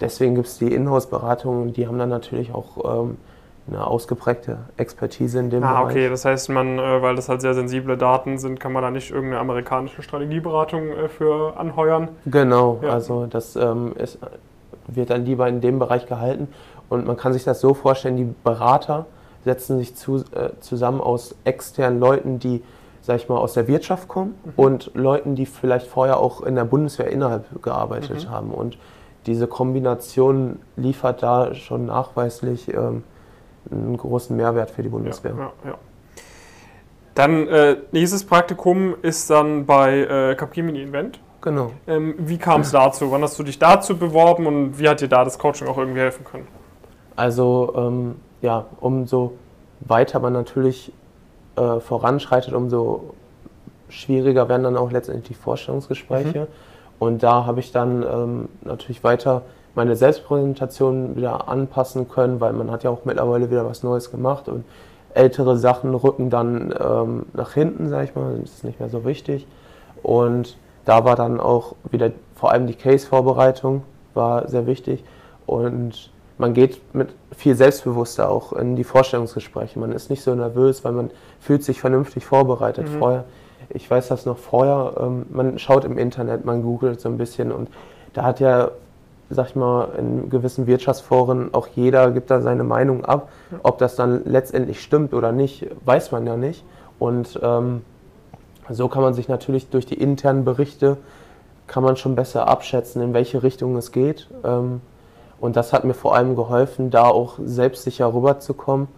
deswegen 0.00 0.34
gibt 0.34 0.48
es 0.48 0.58
die 0.58 0.72
Inhouse-Beratung 0.72 1.62
und 1.62 1.76
die 1.78 1.86
haben 1.86 1.98
dann 1.98 2.10
natürlich 2.10 2.52
auch 2.52 3.04
ähm, 3.04 3.16
eine 3.66 3.86
ausgeprägte 3.86 4.58
Expertise 4.76 5.38
in 5.38 5.50
dem 5.50 5.64
ah, 5.64 5.80
Bereich. 5.80 5.92
okay, 5.92 6.08
das 6.08 6.24
heißt, 6.24 6.50
man, 6.50 6.78
äh, 6.78 7.02
weil 7.02 7.16
das 7.16 7.28
halt 7.28 7.40
sehr 7.40 7.54
sensible 7.54 7.96
Daten 7.96 8.38
sind, 8.38 8.60
kann 8.60 8.72
man 8.72 8.82
da 8.82 8.90
nicht 8.90 9.10
irgendeine 9.10 9.40
amerikanische 9.40 10.02
Strategieberatung 10.02 10.88
äh, 10.90 11.08
für 11.08 11.56
anheuern? 11.56 12.08
Genau, 12.26 12.80
ja. 12.82 12.90
also 12.90 13.26
das 13.26 13.56
ähm, 13.56 13.94
ist, 13.96 14.18
wird 14.86 15.10
dann 15.10 15.24
lieber 15.24 15.48
in 15.48 15.60
dem 15.60 15.78
Bereich 15.78 16.06
gehalten 16.06 16.48
und 16.90 17.06
man 17.06 17.16
kann 17.16 17.32
sich 17.32 17.44
das 17.44 17.60
so 17.60 17.72
vorstellen, 17.72 18.16
die 18.16 18.34
Berater 18.44 19.06
setzen 19.44 19.78
sich 19.78 19.96
zu, 19.96 20.16
äh, 20.16 20.50
zusammen 20.60 21.00
aus 21.00 21.34
externen 21.44 22.00
Leuten, 22.00 22.38
die 22.38 22.62
sag 23.04 23.16
ich 23.16 23.28
mal, 23.28 23.36
aus 23.36 23.52
der 23.52 23.68
Wirtschaft 23.68 24.08
kommen 24.08 24.34
mhm. 24.44 24.52
und 24.56 24.90
Leuten, 24.94 25.34
die 25.34 25.44
vielleicht 25.44 25.86
vorher 25.86 26.18
auch 26.18 26.40
in 26.40 26.54
der 26.54 26.64
Bundeswehr 26.64 27.08
innerhalb 27.08 27.62
gearbeitet 27.62 28.24
mhm. 28.24 28.30
haben. 28.30 28.50
Und 28.50 28.78
diese 29.26 29.46
Kombination 29.46 30.58
liefert 30.76 31.22
da 31.22 31.54
schon 31.54 31.84
nachweislich 31.84 32.72
ähm, 32.72 33.02
einen 33.70 33.96
großen 33.96 34.36
Mehrwert 34.36 34.70
für 34.70 34.82
die 34.82 34.88
Bundeswehr. 34.88 35.34
Ja, 35.36 35.52
ja. 35.64 35.78
Dann 37.14 37.46
äh, 37.48 37.76
nächstes 37.92 38.24
Praktikum 38.24 38.96
ist 39.02 39.30
dann 39.30 39.66
bei 39.66 40.00
äh, 40.00 40.34
Capgemini 40.34 40.82
Invent. 40.82 41.20
Genau. 41.40 41.70
Ähm, 41.86 42.14
wie 42.18 42.38
kam 42.38 42.62
es 42.62 42.72
dazu? 42.72 43.10
Wann 43.10 43.22
hast 43.22 43.38
du 43.38 43.42
dich 43.42 43.58
dazu 43.58 43.96
beworben 43.96 44.46
und 44.46 44.78
wie 44.78 44.88
hat 44.88 45.00
dir 45.00 45.08
da 45.08 45.24
das 45.24 45.38
Coaching 45.38 45.68
auch 45.68 45.78
irgendwie 45.78 46.00
helfen 46.00 46.24
können? 46.24 46.48
Also 47.16 47.72
ähm, 47.76 48.16
ja, 48.40 48.66
umso 48.80 49.34
weiter 49.80 50.20
man 50.20 50.32
natürlich 50.32 50.92
äh, 51.56 51.80
voranschreitet, 51.80 52.54
umso 52.54 53.14
schwieriger 53.88 54.48
werden 54.48 54.64
dann 54.64 54.76
auch 54.76 54.90
letztendlich 54.90 55.28
die 55.28 55.34
Vorstellungsgespräche. 55.34 56.40
Mhm. 56.40 56.46
Und 56.98 57.22
da 57.22 57.44
habe 57.46 57.60
ich 57.60 57.70
dann 57.70 58.02
ähm, 58.02 58.48
natürlich 58.62 59.04
weiter 59.04 59.42
meine 59.74 59.96
Selbstpräsentation 59.96 61.16
wieder 61.16 61.48
anpassen 61.48 62.08
können, 62.08 62.40
weil 62.40 62.52
man 62.52 62.70
hat 62.70 62.84
ja 62.84 62.90
auch 62.90 63.04
mittlerweile 63.04 63.50
wieder 63.50 63.66
was 63.66 63.82
Neues 63.82 64.10
gemacht 64.10 64.48
und 64.48 64.64
ältere 65.14 65.56
Sachen 65.56 65.94
rücken 65.94 66.30
dann 66.30 66.74
ähm, 66.78 67.26
nach 67.32 67.52
hinten, 67.52 67.88
sage 67.88 68.04
ich 68.04 68.14
mal, 68.14 68.38
das 68.40 68.50
ist 68.50 68.64
nicht 68.64 68.80
mehr 68.80 68.88
so 68.88 69.04
wichtig. 69.04 69.46
Und 70.02 70.56
da 70.84 71.04
war 71.04 71.16
dann 71.16 71.40
auch 71.40 71.74
wieder 71.90 72.10
vor 72.34 72.50
allem 72.50 72.66
die 72.66 72.74
Case-Vorbereitung 72.74 73.84
war 74.12 74.48
sehr 74.48 74.66
wichtig 74.66 75.02
und 75.46 76.10
man 76.36 76.52
geht 76.52 76.94
mit 76.94 77.14
viel 77.36 77.54
selbstbewusster 77.54 78.28
auch 78.28 78.52
in 78.52 78.76
die 78.76 78.84
Vorstellungsgespräche. 78.84 79.78
Man 79.78 79.92
ist 79.92 80.10
nicht 80.10 80.22
so 80.22 80.34
nervös, 80.34 80.84
weil 80.84 80.92
man 80.92 81.10
fühlt 81.40 81.62
sich 81.62 81.80
vernünftig 81.80 82.26
vorbereitet 82.26 82.88
mhm. 82.88 82.98
vorher. 82.98 83.24
Ich 83.70 83.90
weiß 83.90 84.08
das 84.08 84.26
noch 84.26 84.36
vorher, 84.36 84.94
ähm, 85.00 85.26
man 85.30 85.58
schaut 85.58 85.84
im 85.84 85.96
Internet, 85.96 86.44
man 86.44 86.62
googelt 86.62 87.00
so 87.00 87.08
ein 87.08 87.18
bisschen 87.18 87.50
und 87.50 87.68
da 88.12 88.24
hat 88.24 88.40
ja 88.40 88.70
sag 89.30 89.48
ich 89.48 89.56
mal, 89.56 89.88
in 89.98 90.30
gewissen 90.30 90.66
Wirtschaftsforen 90.66 91.52
auch 91.54 91.68
jeder 91.68 92.10
gibt 92.10 92.30
da 92.30 92.40
seine 92.40 92.64
Meinung 92.64 93.04
ab. 93.04 93.30
Ob 93.62 93.78
das 93.78 93.96
dann 93.96 94.22
letztendlich 94.24 94.82
stimmt 94.82 95.14
oder 95.14 95.32
nicht, 95.32 95.66
weiß 95.84 96.12
man 96.12 96.26
ja 96.26 96.36
nicht. 96.36 96.64
Und 96.98 97.38
ähm, 97.42 97.82
so 98.68 98.88
kann 98.88 99.02
man 99.02 99.14
sich 99.14 99.28
natürlich 99.28 99.68
durch 99.68 99.86
die 99.86 99.94
internen 99.94 100.44
Berichte 100.44 100.96
kann 101.66 101.82
man 101.82 101.96
schon 101.96 102.14
besser 102.14 102.48
abschätzen, 102.48 103.02
in 103.02 103.14
welche 103.14 103.42
Richtung 103.42 103.76
es 103.76 103.92
geht. 103.92 104.28
Ähm, 104.44 104.80
und 105.40 105.56
das 105.56 105.72
hat 105.72 105.84
mir 105.84 105.94
vor 105.94 106.14
allem 106.14 106.36
geholfen, 106.36 106.90
da 106.90 107.04
auch 107.04 107.38
selbstsicher 107.42 108.12
rüberzukommen. 108.12 108.88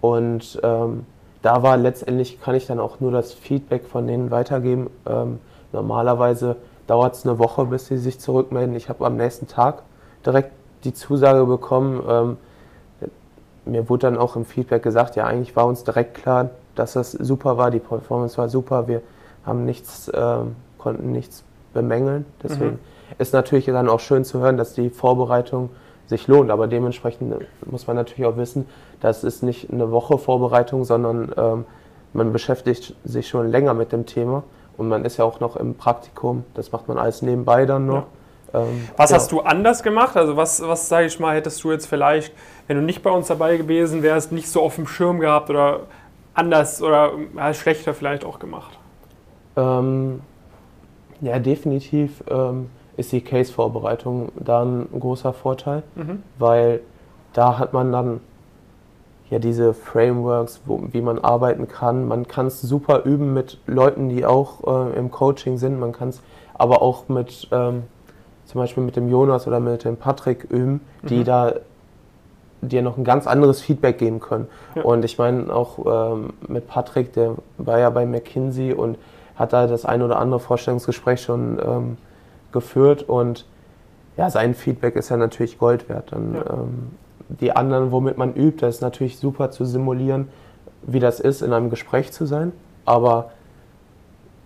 Und 0.00 0.60
ähm, 0.62 1.06
da 1.42 1.62
war 1.62 1.76
letztendlich, 1.76 2.40
kann 2.40 2.54
ich 2.54 2.66
dann 2.66 2.80
auch 2.80 3.00
nur 3.00 3.12
das 3.12 3.32
Feedback 3.32 3.86
von 3.86 4.06
denen 4.06 4.30
weitergeben. 4.30 4.90
Ähm, 5.06 5.38
normalerweise 5.72 6.56
dauert 6.86 7.14
es 7.14 7.26
eine 7.26 7.38
Woche, 7.38 7.64
bis 7.66 7.86
sie 7.86 7.98
sich 7.98 8.20
zurückmelden. 8.20 8.74
Ich 8.74 8.88
habe 8.88 9.04
am 9.06 9.16
nächsten 9.16 9.46
Tag 9.46 9.82
direkt 10.24 10.52
die 10.84 10.94
Zusage 10.94 11.44
bekommen. 11.46 12.02
Ähm, 12.08 12.36
mir 13.64 13.88
wurde 13.88 14.08
dann 14.08 14.18
auch 14.18 14.36
im 14.36 14.44
Feedback 14.44 14.82
gesagt, 14.82 15.16
ja, 15.16 15.26
eigentlich 15.26 15.54
war 15.56 15.66
uns 15.66 15.84
direkt 15.84 16.14
klar, 16.14 16.50
dass 16.74 16.94
das 16.94 17.12
super 17.12 17.56
war, 17.58 17.70
die 17.70 17.78
Performance 17.78 18.38
war 18.38 18.48
super, 18.48 18.88
wir 18.88 19.02
haben 19.44 19.64
nichts, 19.64 20.08
äh, 20.08 20.36
konnten 20.78 21.12
nichts 21.12 21.44
bemängeln. 21.74 22.24
Deswegen 22.42 22.72
mhm. 22.72 22.78
ist 23.18 23.32
natürlich 23.32 23.66
dann 23.66 23.88
auch 23.88 24.00
schön 24.00 24.24
zu 24.24 24.40
hören, 24.40 24.56
dass 24.56 24.74
die 24.74 24.90
Vorbereitung 24.90 25.70
sich 26.06 26.26
lohnt. 26.26 26.50
Aber 26.50 26.66
dementsprechend 26.66 27.34
muss 27.64 27.86
man 27.86 27.96
natürlich 27.96 28.26
auch 28.26 28.36
wissen, 28.36 28.66
das 29.00 29.24
ist 29.24 29.42
nicht 29.42 29.70
eine 29.70 29.90
Woche 29.90 30.18
Vorbereitung, 30.18 30.84
sondern 30.84 31.32
ähm, 31.36 31.64
man 32.12 32.32
beschäftigt 32.32 32.94
sich 33.04 33.28
schon 33.28 33.48
länger 33.50 33.74
mit 33.74 33.92
dem 33.92 34.06
Thema. 34.06 34.42
Und 34.80 34.88
man 34.88 35.04
ist 35.04 35.18
ja 35.18 35.26
auch 35.26 35.40
noch 35.40 35.56
im 35.56 35.74
Praktikum, 35.74 36.44
das 36.54 36.72
macht 36.72 36.88
man 36.88 36.96
alles 36.96 37.20
nebenbei 37.20 37.66
dann 37.66 37.84
noch. 37.84 38.06
Ja. 38.54 38.62
Ähm, 38.62 38.88
was 38.96 39.10
ja. 39.10 39.16
hast 39.16 39.30
du 39.30 39.40
anders 39.40 39.82
gemacht? 39.82 40.16
Also 40.16 40.38
was, 40.38 40.66
was 40.66 40.88
sage 40.88 41.06
ich 41.06 41.20
mal, 41.20 41.36
hättest 41.36 41.62
du 41.62 41.70
jetzt 41.70 41.84
vielleicht, 41.84 42.32
wenn 42.66 42.78
du 42.78 42.82
nicht 42.82 43.02
bei 43.02 43.10
uns 43.10 43.26
dabei 43.26 43.58
gewesen 43.58 44.02
wärst, 44.02 44.32
nicht 44.32 44.48
so 44.48 44.62
auf 44.62 44.76
dem 44.76 44.86
Schirm 44.86 45.20
gehabt 45.20 45.50
oder 45.50 45.80
anders 46.32 46.80
oder 46.80 47.10
ja, 47.36 47.52
schlechter 47.52 47.92
vielleicht 47.92 48.24
auch 48.24 48.38
gemacht? 48.38 48.78
Ähm, 49.54 50.22
ja, 51.20 51.38
definitiv 51.38 52.24
ähm, 52.30 52.70
ist 52.96 53.12
die 53.12 53.20
Case-Vorbereitung 53.20 54.32
da 54.34 54.62
ein 54.62 54.88
großer 54.98 55.34
Vorteil, 55.34 55.82
mhm. 55.94 56.22
weil 56.38 56.80
da 57.34 57.58
hat 57.58 57.74
man 57.74 57.92
dann 57.92 58.20
ja 59.30 59.38
diese 59.38 59.74
Frameworks, 59.74 60.60
wo, 60.66 60.82
wie 60.92 61.00
man 61.00 61.18
arbeiten 61.18 61.68
kann. 61.68 62.06
Man 62.06 62.26
kann 62.26 62.46
es 62.46 62.60
super 62.60 63.04
üben 63.04 63.32
mit 63.32 63.58
Leuten, 63.66 64.08
die 64.08 64.26
auch 64.26 64.88
äh, 64.90 64.98
im 64.98 65.10
Coaching 65.10 65.56
sind. 65.56 65.78
Man 65.78 65.92
kann 65.92 66.08
es 66.08 66.20
aber 66.54 66.82
auch 66.82 67.08
mit 67.08 67.48
ähm, 67.52 67.84
zum 68.44 68.60
Beispiel 68.60 68.82
mit 68.82 68.96
dem 68.96 69.08
Jonas 69.08 69.46
oder 69.46 69.60
mit 69.60 69.84
dem 69.84 69.96
Patrick 69.96 70.44
üben, 70.50 70.80
die 71.02 71.18
mhm. 71.18 71.24
da 71.24 71.54
dir 72.62 72.82
noch 72.82 72.98
ein 72.98 73.04
ganz 73.04 73.26
anderes 73.26 73.60
Feedback 73.60 73.98
geben 73.98 74.20
können. 74.20 74.48
Ja. 74.74 74.82
Und 74.82 75.04
ich 75.04 75.16
meine 75.18 75.54
auch 75.54 76.12
ähm, 76.12 76.34
mit 76.46 76.66
Patrick, 76.66 77.12
der 77.12 77.36
war 77.58 77.78
ja 77.78 77.88
bei 77.90 78.04
McKinsey 78.04 78.72
und 78.72 78.98
hat 79.36 79.52
da 79.52 79.66
das 79.66 79.84
ein 79.84 80.02
oder 80.02 80.18
andere 80.18 80.40
Vorstellungsgespräch 80.40 81.22
schon 81.22 81.58
ähm, 81.64 81.96
geführt 82.52 83.04
und 83.08 83.46
ja, 84.16 84.28
sein 84.28 84.54
Feedback 84.54 84.96
ist 84.96 85.08
ja 85.08 85.16
natürlich 85.16 85.58
Gold 85.58 85.88
wert. 85.88 86.12
Dann, 86.12 86.34
ja. 86.34 86.44
Die 87.38 87.52
anderen, 87.52 87.92
womit 87.92 88.18
man 88.18 88.34
übt, 88.34 88.60
das 88.60 88.76
ist 88.76 88.80
natürlich 88.80 89.18
super 89.18 89.50
zu 89.50 89.64
simulieren, 89.64 90.28
wie 90.82 91.00
das 91.00 91.20
ist, 91.20 91.42
in 91.42 91.52
einem 91.52 91.70
Gespräch 91.70 92.12
zu 92.12 92.26
sein. 92.26 92.52
Aber 92.84 93.30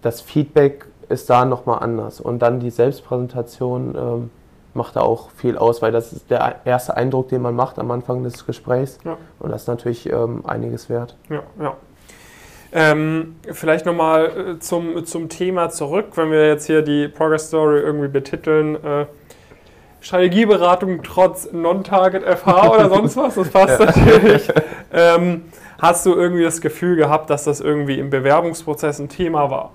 das 0.03 0.21
Feedback 0.21 0.87
ist 1.09 1.31
da 1.31 1.45
nochmal 1.45 1.83
anders. 1.83 2.21
Und 2.21 2.41
dann 2.41 2.61
die 2.61 2.71
Selbstpräsentation 2.71 3.95
ähm, 3.97 4.31
macht 4.75 4.97
da 4.97 5.00
auch 5.00 5.31
viel 5.31 5.57
aus, 5.57 5.83
weil 5.83 5.93
das 5.93 6.12
ist 6.12 6.31
der 6.31 6.57
erste 6.64 6.97
Eindruck, 6.97 7.29
den 7.29 7.43
man 7.43 7.55
macht 7.55 7.79
am 7.79 7.91
Anfang 7.91 8.23
des 8.23 8.47
Gesprächs. 8.47 8.99
Ja. 9.05 9.17
Und 9.38 9.50
das 9.50 9.62
ist 9.62 9.69
natürlich 9.69 10.11
ähm, 10.11 10.43
einiges 10.45 10.88
wert. 10.88 11.17
Ja, 11.31 11.43
ja. 11.61 11.76
Ähm, 12.76 13.37
vielleicht 13.53 13.87
nochmal 13.87 14.57
äh, 14.57 14.59
zum, 14.59 15.07
zum 15.07 15.29
Thema 15.29 15.71
zurück, 15.71 16.09
wenn 16.17 16.33
wir 16.33 16.49
jetzt 16.49 16.67
hier 16.67 16.83
die 16.83 17.07
Progress 17.07 17.49
Story 17.49 17.79
irgendwie 17.79 18.09
betiteln. 18.09 18.75
Äh, 18.83 19.07
Strategieberatung 20.04 21.02
trotz 21.02 21.50
Non-Target-FH 21.50 22.70
oder 22.70 22.90
sonst 22.90 23.16
was, 23.16 23.37
das 23.37 23.49
passt 23.49 23.80
ja. 23.80 23.87
natürlich. 23.87 24.49
Ähm, 24.92 25.44
hast 25.80 26.04
du 26.04 26.14
irgendwie 26.14 26.42
das 26.42 26.61
Gefühl 26.61 26.96
gehabt, 26.96 27.30
dass 27.30 27.44
das 27.44 27.61
irgendwie 27.61 27.99
im 27.99 28.11
Bewerbungsprozess 28.11 28.99
ein 28.99 29.08
Thema 29.08 29.50
war? 29.50 29.70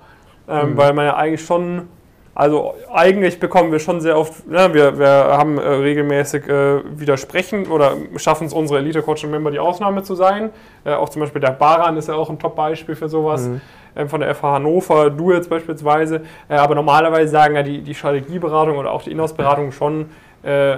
Ähm, 0.47 0.73
mhm. 0.73 0.77
Weil 0.77 0.93
man 0.93 1.05
ja 1.05 1.15
eigentlich 1.15 1.43
schon 1.43 1.87
also 2.35 2.73
eigentlich 2.93 3.39
bekommen 3.41 3.69
wir 3.71 3.79
schon 3.79 3.99
sehr 3.99 4.17
oft, 4.17 4.47
ne, 4.47 4.73
wir, 4.73 4.97
wir 4.97 5.09
haben 5.09 5.57
äh, 5.57 5.67
regelmäßig 5.67 6.47
äh, 6.47 6.81
widersprechen 6.97 7.67
oder 7.67 7.97
schaffen 8.15 8.47
es 8.47 8.53
unsere 8.53 8.79
Elite-Coaching-Member 8.79 9.51
die 9.51 9.59
Ausnahme 9.59 10.03
zu 10.03 10.15
sein. 10.15 10.51
Äh, 10.85 10.93
auch 10.93 11.09
zum 11.09 11.19
Beispiel 11.21 11.41
der 11.41 11.51
Baran 11.51 11.97
ist 11.97 12.07
ja 12.07 12.13
auch 12.13 12.29
ein 12.29 12.39
Top-Beispiel 12.39 12.95
für 12.95 13.09
sowas. 13.09 13.47
Mhm. 13.47 13.61
Ähm, 13.95 14.09
von 14.09 14.21
der 14.21 14.33
FH 14.33 14.53
Hannover, 14.53 15.09
du 15.09 15.31
jetzt 15.31 15.49
beispielsweise. 15.49 16.21
Äh, 16.47 16.55
aber 16.55 16.75
normalerweise 16.75 17.31
sagen 17.31 17.55
ja 17.55 17.63
die, 17.63 17.81
die 17.81 17.95
Strategieberatung 17.95 18.77
oder 18.77 18.91
auch 18.91 19.03
die 19.03 19.11
Inhouse-Beratung 19.11 19.71
schon, 19.71 20.09
äh, 20.43 20.77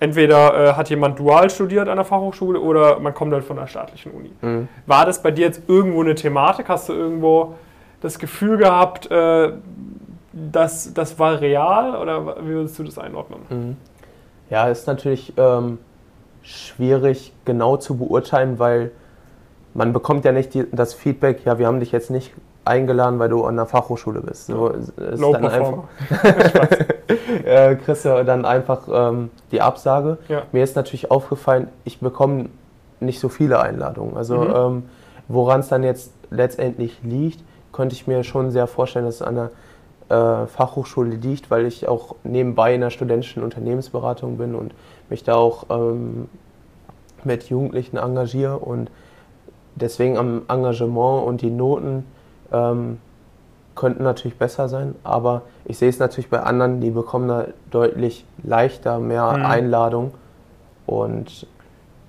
entweder 0.00 0.70
äh, 0.70 0.72
hat 0.74 0.90
jemand 0.90 1.18
dual 1.18 1.50
studiert 1.50 1.88
an 1.88 1.96
der 1.96 2.04
Fachhochschule 2.04 2.60
oder 2.60 3.00
man 3.00 3.14
kommt 3.14 3.32
halt 3.32 3.44
von 3.44 3.56
der 3.56 3.66
staatlichen 3.66 4.12
Uni. 4.12 4.30
Mhm. 4.40 4.68
War 4.86 5.06
das 5.06 5.22
bei 5.22 5.30
dir 5.30 5.46
jetzt 5.46 5.62
irgendwo 5.68 6.02
eine 6.02 6.14
Thematik? 6.14 6.68
Hast 6.68 6.88
du 6.88 6.92
irgendwo 6.92 7.54
das 8.00 8.20
Gefühl 8.20 8.58
gehabt, 8.58 9.08
das, 9.10 10.94
das 10.94 11.18
war 11.18 11.40
real 11.40 11.96
oder 11.96 12.36
wie 12.42 12.50
würdest 12.50 12.78
du 12.78 12.84
das 12.84 12.96
einordnen? 12.96 13.40
Mhm. 13.48 13.76
Ja, 14.50 14.68
ist 14.68 14.86
natürlich 14.86 15.32
ähm, 15.36 15.78
schwierig 16.42 17.32
genau 17.44 17.76
zu 17.76 17.96
beurteilen, 17.98 18.58
weil 18.58 18.92
man 19.74 19.92
bekommt 19.92 20.24
ja 20.24 20.32
nicht 20.32 20.54
die, 20.54 20.64
das 20.72 20.94
Feedback, 20.94 21.44
ja, 21.44 21.58
wir 21.58 21.66
haben 21.66 21.80
dich 21.80 21.92
jetzt 21.92 22.10
nicht 22.10 22.32
eingeladen, 22.64 23.18
weil 23.18 23.28
du 23.28 23.44
an 23.44 23.56
der 23.56 23.66
Fachhochschule 23.66 24.20
bist. 24.20 24.46
So 24.46 24.68
ist 24.68 24.92
Low 24.96 25.32
dann 25.32 25.46
einfach, 25.46 25.84
äh, 27.44 27.76
kriegst 27.76 28.04
du 28.04 28.24
dann 28.24 28.44
einfach 28.44 28.88
ähm, 28.92 29.30
die 29.50 29.62
Absage. 29.62 30.18
Ja. 30.28 30.42
Mir 30.52 30.64
ist 30.64 30.76
natürlich 30.76 31.10
aufgefallen, 31.10 31.68
ich 31.84 32.00
bekomme 32.00 32.46
nicht 33.00 33.20
so 33.20 33.28
viele 33.28 33.60
Einladungen. 33.60 34.16
Also 34.16 34.36
mhm. 34.36 34.54
ähm, 34.54 34.82
woran 35.28 35.60
es 35.60 35.68
dann 35.68 35.82
jetzt 35.82 36.12
letztendlich 36.30 36.98
liegt, 37.02 37.42
könnte 37.72 37.94
ich 37.94 38.06
mir 38.06 38.24
schon 38.24 38.50
sehr 38.50 38.66
vorstellen, 38.66 39.06
dass 39.06 39.16
es 39.16 39.22
an 39.22 39.34
der 39.34 39.50
äh, 40.08 40.46
Fachhochschule 40.46 41.16
liegt, 41.16 41.50
weil 41.50 41.66
ich 41.66 41.88
auch 41.88 42.16
nebenbei 42.24 42.74
in 42.74 42.80
der 42.80 42.90
studentischen 42.90 43.42
Unternehmensberatung 43.42 44.36
bin 44.36 44.54
und 44.54 44.74
mich 45.08 45.24
da 45.24 45.34
auch 45.34 45.66
ähm, 45.70 46.28
mit 47.24 47.44
Jugendlichen 47.44 47.96
engagiere 47.96 48.58
und 48.58 48.90
deswegen 49.80 50.16
am 50.16 50.42
Engagement 50.48 51.26
und 51.26 51.40
die 51.42 51.50
Noten 51.50 52.04
ähm, 52.52 52.98
könnten 53.74 54.02
natürlich 54.02 54.36
besser 54.36 54.68
sein, 54.68 54.94
aber 55.04 55.42
ich 55.64 55.78
sehe 55.78 55.88
es 55.88 55.98
natürlich 55.98 56.30
bei 56.30 56.40
anderen, 56.40 56.80
die 56.80 56.90
bekommen 56.90 57.28
da 57.28 57.46
deutlich 57.70 58.24
leichter 58.42 58.98
mehr 58.98 59.36
mhm. 59.36 59.46
Einladung 59.46 60.14
und 60.86 61.46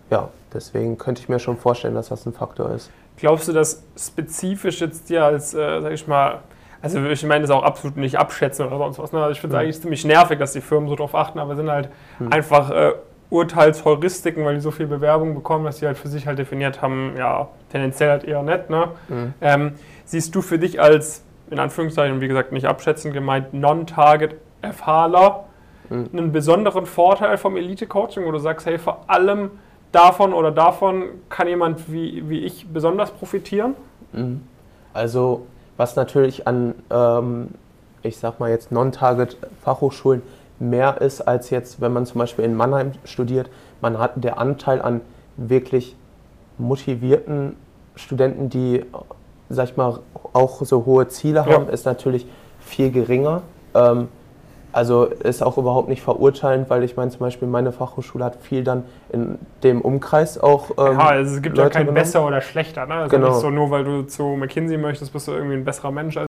ja, 0.09 0.29
deswegen 0.53 0.97
könnte 0.97 1.21
ich 1.21 1.29
mir 1.29 1.39
schon 1.39 1.57
vorstellen, 1.57 1.93
dass 1.93 2.09
das 2.09 2.25
ein 2.25 2.33
Faktor 2.33 2.71
ist. 2.71 2.89
Glaubst 3.17 3.47
du, 3.47 3.53
dass 3.53 3.83
spezifisch 3.97 4.81
jetzt 4.81 5.09
dir 5.09 5.25
als, 5.25 5.53
äh, 5.53 5.81
sag 5.81 5.91
ich 5.91 6.07
mal, 6.07 6.39
also 6.81 7.03
ich 7.05 7.23
meine 7.25 7.41
das 7.41 7.51
auch 7.51 7.63
absolut 7.63 7.97
nicht 7.97 8.17
abschätzen 8.17 8.65
oder 8.65 8.77
sonst 8.77 8.99
was. 8.99 9.11
Ne? 9.11 9.19
Also 9.19 9.33
ich 9.33 9.41
finde 9.41 9.55
es 9.55 9.59
mhm. 9.59 9.65
eigentlich 9.65 9.81
ziemlich 9.81 10.05
nervig, 10.05 10.39
dass 10.39 10.53
die 10.53 10.61
Firmen 10.61 10.87
so 10.87 10.95
drauf 10.95 11.13
achten, 11.13 11.37
aber 11.37 11.55
sind 11.55 11.69
halt 11.69 11.89
mhm. 12.19 12.31
einfach 12.31 12.71
äh, 12.71 12.93
Urteilsheuristiken, 13.29 14.43
weil 14.43 14.55
die 14.55 14.61
so 14.61 14.71
viel 14.71 14.87
Bewerbung 14.87 15.35
bekommen, 15.35 15.65
dass 15.65 15.77
sie 15.77 15.85
halt 15.85 15.97
für 15.97 16.07
sich 16.07 16.25
halt 16.25 16.39
definiert 16.39 16.81
haben, 16.81 17.13
ja, 17.17 17.49
tendenziell 17.71 18.09
halt 18.09 18.23
eher 18.23 18.41
nett. 18.41 18.69
Ne? 18.69 18.89
Mhm. 19.07 19.33
Ähm, 19.41 19.71
siehst 20.05 20.33
du 20.33 20.41
für 20.41 20.57
dich 20.57 20.81
als, 20.81 21.23
in 21.51 21.59
Anführungszeichen, 21.59 22.21
wie 22.21 22.27
gesagt, 22.27 22.51
nicht 22.51 22.65
abschätzend 22.65 23.13
gemeint, 23.13 23.53
Non-Target-FHler 23.53 25.43
mhm. 25.89 26.09
einen 26.11 26.31
besonderen 26.31 26.85
Vorteil 26.87 27.37
vom 27.37 27.55
Elite-Coaching, 27.55 28.25
wo 28.25 28.31
du 28.31 28.39
sagst, 28.39 28.65
hey, 28.65 28.79
vor 28.79 29.03
allem 29.07 29.51
davon 29.91 30.33
oder 30.33 30.51
davon 30.51 31.03
kann 31.29 31.47
jemand 31.47 31.91
wie, 31.91 32.27
wie 32.29 32.39
ich 32.39 32.67
besonders 32.67 33.11
profitieren? 33.11 33.75
Mhm. 34.13 34.41
Also 34.93 35.45
was 35.77 35.95
natürlich 35.95 36.47
an, 36.47 36.75
ähm, 36.89 37.49
ich 38.01 38.17
sag 38.17 38.39
mal 38.39 38.49
jetzt 38.49 38.71
Non-Target-Fachhochschulen 38.71 40.21
mehr 40.59 41.01
ist 41.01 41.21
als 41.21 41.49
jetzt, 41.49 41.81
wenn 41.81 41.93
man 41.93 42.05
zum 42.05 42.19
Beispiel 42.19 42.45
in 42.45 42.55
Mannheim 42.55 42.91
studiert. 43.05 43.49
Man 43.81 43.97
hat 43.97 44.23
der 44.23 44.37
Anteil 44.39 44.81
an 44.81 45.01
wirklich 45.37 45.95
motivierten 46.57 47.55
Studenten, 47.95 48.49
die, 48.49 48.85
sag 49.49 49.69
ich 49.69 49.77
mal, 49.77 49.99
auch 50.33 50.61
so 50.63 50.85
hohe 50.85 51.07
Ziele 51.07 51.45
haben, 51.45 51.65
ja. 51.65 51.71
ist 51.71 51.85
natürlich 51.85 52.27
viel 52.59 52.91
geringer. 52.91 53.41
Ähm, 53.73 54.09
also 54.71 55.05
ist 55.05 55.41
auch 55.41 55.57
überhaupt 55.57 55.89
nicht 55.89 56.03
verurteilend, 56.03 56.69
weil 56.69 56.83
ich 56.83 56.95
meine, 56.95 57.09
zum 57.09 57.21
Beispiel 57.21 57.47
meine 57.47 57.71
Fachhochschule 57.71 58.23
hat 58.23 58.35
viel 58.35 58.63
dann 58.63 58.83
in 59.11 59.39
dem 59.63 59.81
Umkreis 59.81 60.37
auch. 60.37 60.69
Ähm, 60.77 60.99
ja, 60.99 61.07
also 61.07 61.35
es 61.35 61.41
gibt 61.41 61.57
Leute 61.57 61.69
ja 61.69 61.73
kein 61.73 61.81
genommen. 61.87 61.95
besser 61.95 62.25
oder 62.25 62.41
schlechter. 62.41 62.85
Ne? 62.85 62.93
Also 62.93 63.15
genau. 63.15 63.29
nicht 63.29 63.39
so, 63.39 63.49
nur 63.49 63.71
weil 63.71 63.83
du 63.83 64.03
zu 64.03 64.23
McKinsey 64.23 64.77
möchtest, 64.77 65.11
bist 65.11 65.27
du 65.27 65.31
irgendwie 65.31 65.55
ein 65.55 65.65
besserer 65.65 65.91
Mensch 65.91 66.17
als 66.17 66.28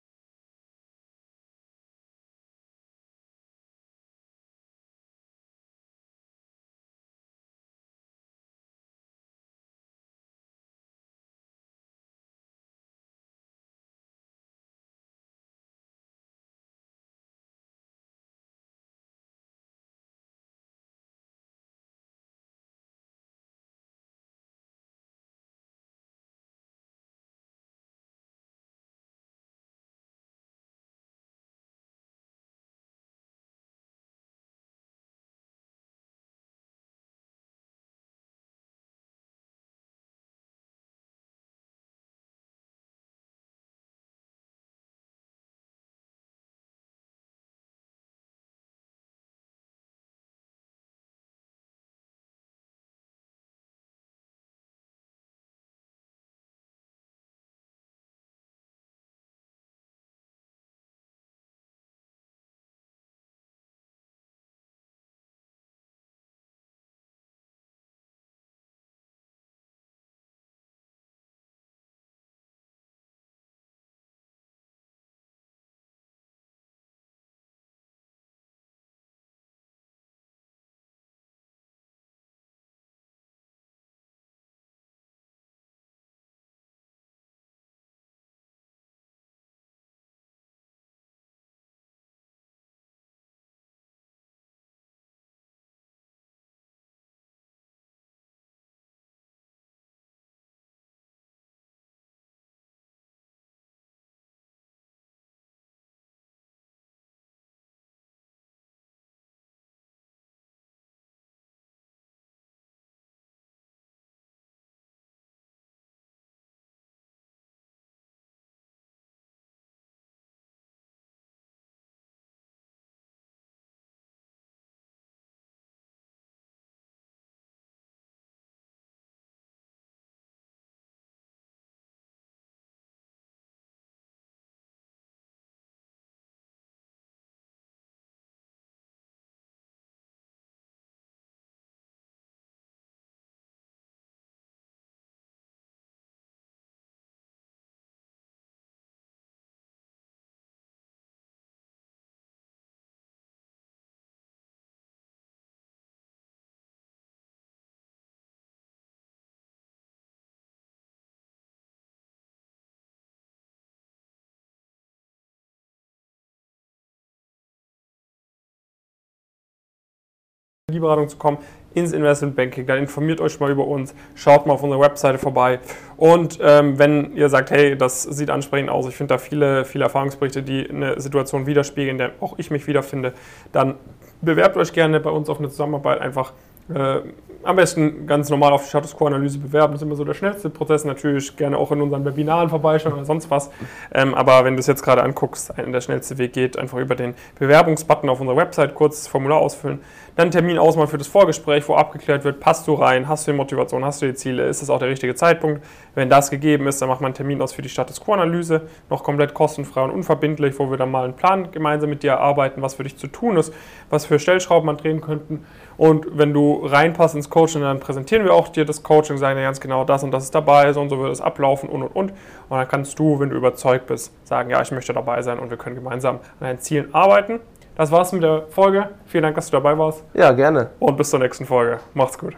Strategieberatung 170.68 171.08
zu 171.08 171.16
kommen, 171.16 171.38
ins 171.72 171.92
Investment 171.92 172.36
Banking, 172.36 172.66
dann 172.66 172.76
informiert 172.76 173.22
euch 173.22 173.40
mal 173.40 173.50
über 173.50 173.66
uns, 173.66 173.94
schaut 174.14 174.46
mal 174.46 174.52
auf 174.52 174.62
unserer 174.62 174.82
Webseite 174.82 175.16
vorbei. 175.16 175.60
Und 175.96 176.38
ähm, 176.42 176.78
wenn 176.78 177.16
ihr 177.16 177.30
sagt, 177.30 177.50
hey, 177.50 177.74
das 177.74 178.02
sieht 178.02 178.28
ansprechend 178.28 178.68
aus, 178.68 178.86
ich 178.86 178.94
finde 178.94 179.14
da 179.14 179.18
viele, 179.18 179.64
viele 179.64 179.84
Erfahrungsberichte, 179.84 180.42
die 180.42 180.68
eine 180.68 181.00
Situation 181.00 181.46
widerspiegeln, 181.46 181.92
in 181.92 181.98
der 181.98 182.10
auch 182.20 182.34
ich 182.38 182.50
mich 182.50 182.66
wiederfinde, 182.66 183.14
dann 183.50 183.76
bewerbt 184.20 184.58
euch 184.58 184.74
gerne 184.74 185.00
bei 185.00 185.08
uns 185.08 185.30
auf 185.30 185.38
eine 185.38 185.48
Zusammenarbeit. 185.48 186.02
Einfach 186.02 186.34
äh, 186.74 187.00
am 187.44 187.56
besten 187.56 188.06
ganz 188.06 188.30
normal 188.30 188.52
auf 188.52 188.64
die 188.64 188.68
Status 188.68 188.96
Quo-Analyse 188.96 189.38
bewerben. 189.38 189.72
Das 189.72 189.80
ist 189.80 189.86
immer 189.86 189.96
so 189.96 190.04
der 190.04 190.14
schnellste 190.14 190.50
Prozess. 190.50 190.84
Natürlich 190.84 191.36
gerne 191.36 191.56
auch 191.56 191.70
in 191.72 191.80
unseren 191.80 192.04
Webinaren 192.04 192.48
vorbeischauen 192.48 192.94
oder 192.94 193.04
sonst 193.04 193.30
was. 193.30 193.50
Ähm, 193.94 194.14
aber 194.14 194.44
wenn 194.44 194.54
du 194.54 194.60
es 194.60 194.66
jetzt 194.66 194.82
gerade 194.82 195.02
anguckst, 195.02 195.52
der 195.56 195.80
schnellste 195.80 196.18
Weg 196.18 196.32
geht 196.32 196.58
einfach 196.58 196.78
über 196.78 196.94
den 196.94 197.14
Bewerbungsbutton 197.38 198.10
auf 198.10 198.20
unserer 198.20 198.36
Website, 198.36 198.74
kurz 198.74 198.98
das 198.98 199.08
Formular 199.08 199.38
ausfüllen, 199.38 199.80
dann 200.16 200.32
Termin 200.32 200.58
ausmachen 200.58 200.88
für 200.88 200.98
das 200.98 201.06
Vorgespräch, 201.06 201.68
wo 201.68 201.76
abgeklärt 201.76 202.24
wird, 202.24 202.40
passt 202.40 202.66
du 202.66 202.74
rein, 202.74 203.06
hast 203.06 203.28
du 203.28 203.30
die 203.30 203.36
Motivation, 203.36 203.84
hast 203.84 204.02
du 204.02 204.06
die 204.06 204.14
Ziele, 204.14 204.48
ist 204.48 204.60
das 204.60 204.68
auch 204.68 204.80
der 204.80 204.88
richtige 204.88 205.14
Zeitpunkt. 205.14 205.64
Wenn 205.94 206.10
das 206.10 206.30
gegeben 206.30 206.66
ist, 206.66 206.82
dann 206.82 206.88
macht 206.88 207.00
man 207.00 207.10
einen 207.10 207.14
Termin 207.14 207.40
aus 207.40 207.52
für 207.52 207.62
die 207.62 207.68
Status 207.68 208.00
Quo-Analyse, 208.00 208.62
noch 208.90 209.04
komplett 209.04 209.32
kostenfrei 209.32 209.82
und 209.82 209.92
unverbindlich, 209.92 210.58
wo 210.58 210.70
wir 210.70 210.76
dann 210.76 210.90
mal 210.90 211.04
einen 211.04 211.14
Plan 211.14 211.52
gemeinsam 211.52 211.90
mit 211.90 212.02
dir 212.02 212.10
erarbeiten, 212.10 212.62
was 212.62 212.74
für 212.74 212.82
dich 212.82 212.96
zu 212.96 213.06
tun 213.06 213.36
ist, 213.36 213.54
was 213.90 214.06
für 214.06 214.18
Stellschrauben 214.18 214.66
man 214.66 214.76
drehen 214.76 215.00
könnten. 215.00 215.46
Und 215.78 216.06
wenn 216.18 216.34
du 216.34 216.66
reinpasst 216.66 217.14
ins 217.14 217.30
Coaching, 217.30 217.62
dann 217.62 217.80
präsentieren 217.80 218.24
wir 218.24 218.34
auch 218.34 218.48
dir 218.48 218.66
das 218.66 218.82
Coaching, 218.82 219.16
sagen 219.16 219.36
dir 219.36 219.44
ganz 219.44 219.60
genau, 219.60 219.84
das 219.84 220.02
und 220.02 220.10
das 220.10 220.24
ist 220.24 220.34
dabei, 220.34 220.72
so 220.72 220.80
und 220.80 220.90
so 220.90 220.98
wird 220.98 221.12
es 221.12 221.20
ablaufen 221.20 221.70
und 221.70 221.82
und 221.82 221.96
und. 221.96 222.10
Und 222.10 222.58
dann 222.58 222.68
kannst 222.68 222.98
du, 222.98 223.18
wenn 223.20 223.30
du 223.30 223.36
überzeugt 223.36 223.86
bist, 223.86 224.12
sagen, 224.26 224.50
ja, 224.50 224.60
ich 224.60 224.72
möchte 224.72 224.92
dabei 224.92 225.22
sein 225.22 225.38
und 225.38 225.50
wir 225.50 225.56
können 225.56 225.76
gemeinsam 225.76 226.16
an 226.16 226.46
deinen 226.46 226.58
Zielen 226.58 226.92
arbeiten. 226.92 227.40
Das 227.76 227.92
war's 227.92 228.12
mit 228.12 228.24
der 228.24 228.46
Folge. 228.48 228.90
Vielen 229.06 229.22
Dank, 229.22 229.36
dass 229.36 229.46
du 229.46 229.52
dabei 229.52 229.78
warst. 229.78 230.04
Ja, 230.12 230.32
gerne. 230.32 230.70
Und 230.80 230.96
bis 230.96 231.10
zur 231.10 231.20
nächsten 231.20 231.46
Folge. 231.46 231.78
Macht's 231.94 232.18
gut. 232.18 232.34